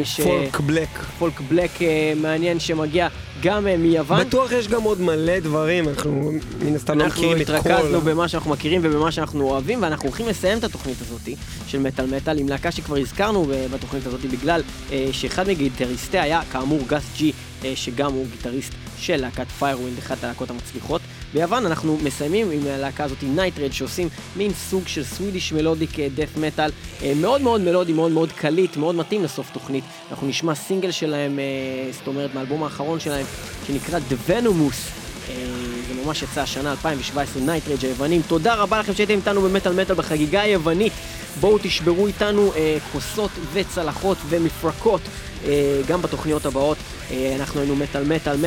ש- 0.03 0.21
folk 0.21 0.59
black. 0.59 0.89
folk 1.19 1.41
black 1.41 1.81
אה, 1.81 2.13
מעניין 2.15 2.59
שמגיע 2.59 3.07
גם 3.43 3.67
אה, 3.67 3.77
מיוון. 3.77 4.19
בטוח 4.19 4.51
יש 4.51 4.67
גם 4.67 4.83
עוד 4.83 5.01
מלא 5.01 5.39
דברים, 5.39 5.89
אנחנו 5.89 6.31
מן 6.61 6.75
הסתם 6.75 6.97
לא 6.99 7.03
אנחנו 7.03 7.21
מכירים 7.21 7.41
את 7.41 7.49
התרכזנו 7.49 8.01
כל... 8.01 8.11
במה 8.11 8.27
שאנחנו 8.27 8.51
מכירים 8.51 8.81
ובמה 8.83 9.11
שאנחנו 9.11 9.49
אוהבים, 9.49 9.81
ואנחנו 9.81 10.07
הולכים 10.09 10.27
לסיים 10.27 10.57
את 10.57 10.63
התוכנית 10.63 11.01
הזאת 11.01 11.29
של 11.67 11.79
מטאל 11.79 12.05
מטאל 12.05 12.39
עם 12.39 12.49
להקה 12.49 12.71
שכבר 12.71 12.97
הזכרנו 12.97 13.45
בתוכנית 13.71 14.05
הזאת 14.07 14.21
בגלל 14.21 14.61
שאחד 15.11 15.47
מגיטריסטיה 15.47 16.23
היה 16.23 16.41
כאמור 16.51 16.79
Gus 16.87 17.03
G, 17.17 17.31
שגם 17.75 18.13
הוא 18.13 18.25
גיטריסט 18.31 18.71
של 18.99 19.17
להקת 19.17 19.47
Firewind, 19.47 19.97
אחת 19.97 20.23
הלהקות 20.23 20.49
המצליחות. 20.49 21.01
ביוון 21.33 21.65
אנחנו 21.65 21.97
מסיימים 22.03 22.51
עם 22.51 22.61
הלהקה 22.67 23.03
הזאת 23.03 23.17
Nightrage 23.23 23.73
שעושים 23.73 24.09
מין 24.35 24.51
סוג 24.69 24.83
של 24.87 25.03
Swedish 25.03 25.53
melodic 25.53 25.99
death 26.15 26.37
metal 26.37 26.71
מאוד 27.15 27.41
מאוד 27.41 27.61
מלודי, 27.61 27.93
מאוד 27.93 28.11
מאוד 28.11 28.31
קליט, 28.31 28.77
מאוד 28.77 28.95
מתאים 28.95 29.23
לסוף 29.23 29.49
תוכנית. 29.51 29.83
אנחנו 30.11 30.27
נשמע 30.27 30.55
סינגל 30.55 30.91
שלהם, 30.91 31.39
אה, 31.39 31.91
זאת 31.91 32.07
אומרת 32.07 32.35
מהאלבום 32.35 32.63
האחרון 32.63 32.99
שלהם, 32.99 33.25
שנקרא 33.67 33.99
The 33.99 34.29
Venomous. 34.29 35.07
אה, 35.29 35.35
זה 35.87 35.93
ממש 36.05 36.23
יצא 36.23 36.41
השנה 36.41 36.71
2017, 36.71 37.43
Nightrage 37.43 37.85
היוונים. 37.85 38.21
תודה 38.27 38.55
רבה 38.55 38.79
לכם 38.79 38.93
שהייתם 38.93 39.13
איתנו 39.13 39.41
במטאל 39.41 39.73
מטאל 39.73 39.95
בחגיגה 39.95 40.41
היוונית. 40.41 40.93
בואו 41.39 41.57
תשברו 41.57 42.07
איתנו 42.07 42.53
אה, 42.55 42.77
כוסות 42.91 43.31
וצלחות 43.53 44.17
ומפרקות 44.29 45.01
אה, 45.45 45.81
גם 45.87 46.01
בתוכניות 46.01 46.45
הבאות. 46.45 46.77
אה, 47.11 47.35
אנחנו 47.39 47.59
היינו 47.59 47.75
מטאל 47.75 48.03
מטאל 48.03 48.33
106.2 48.33 48.37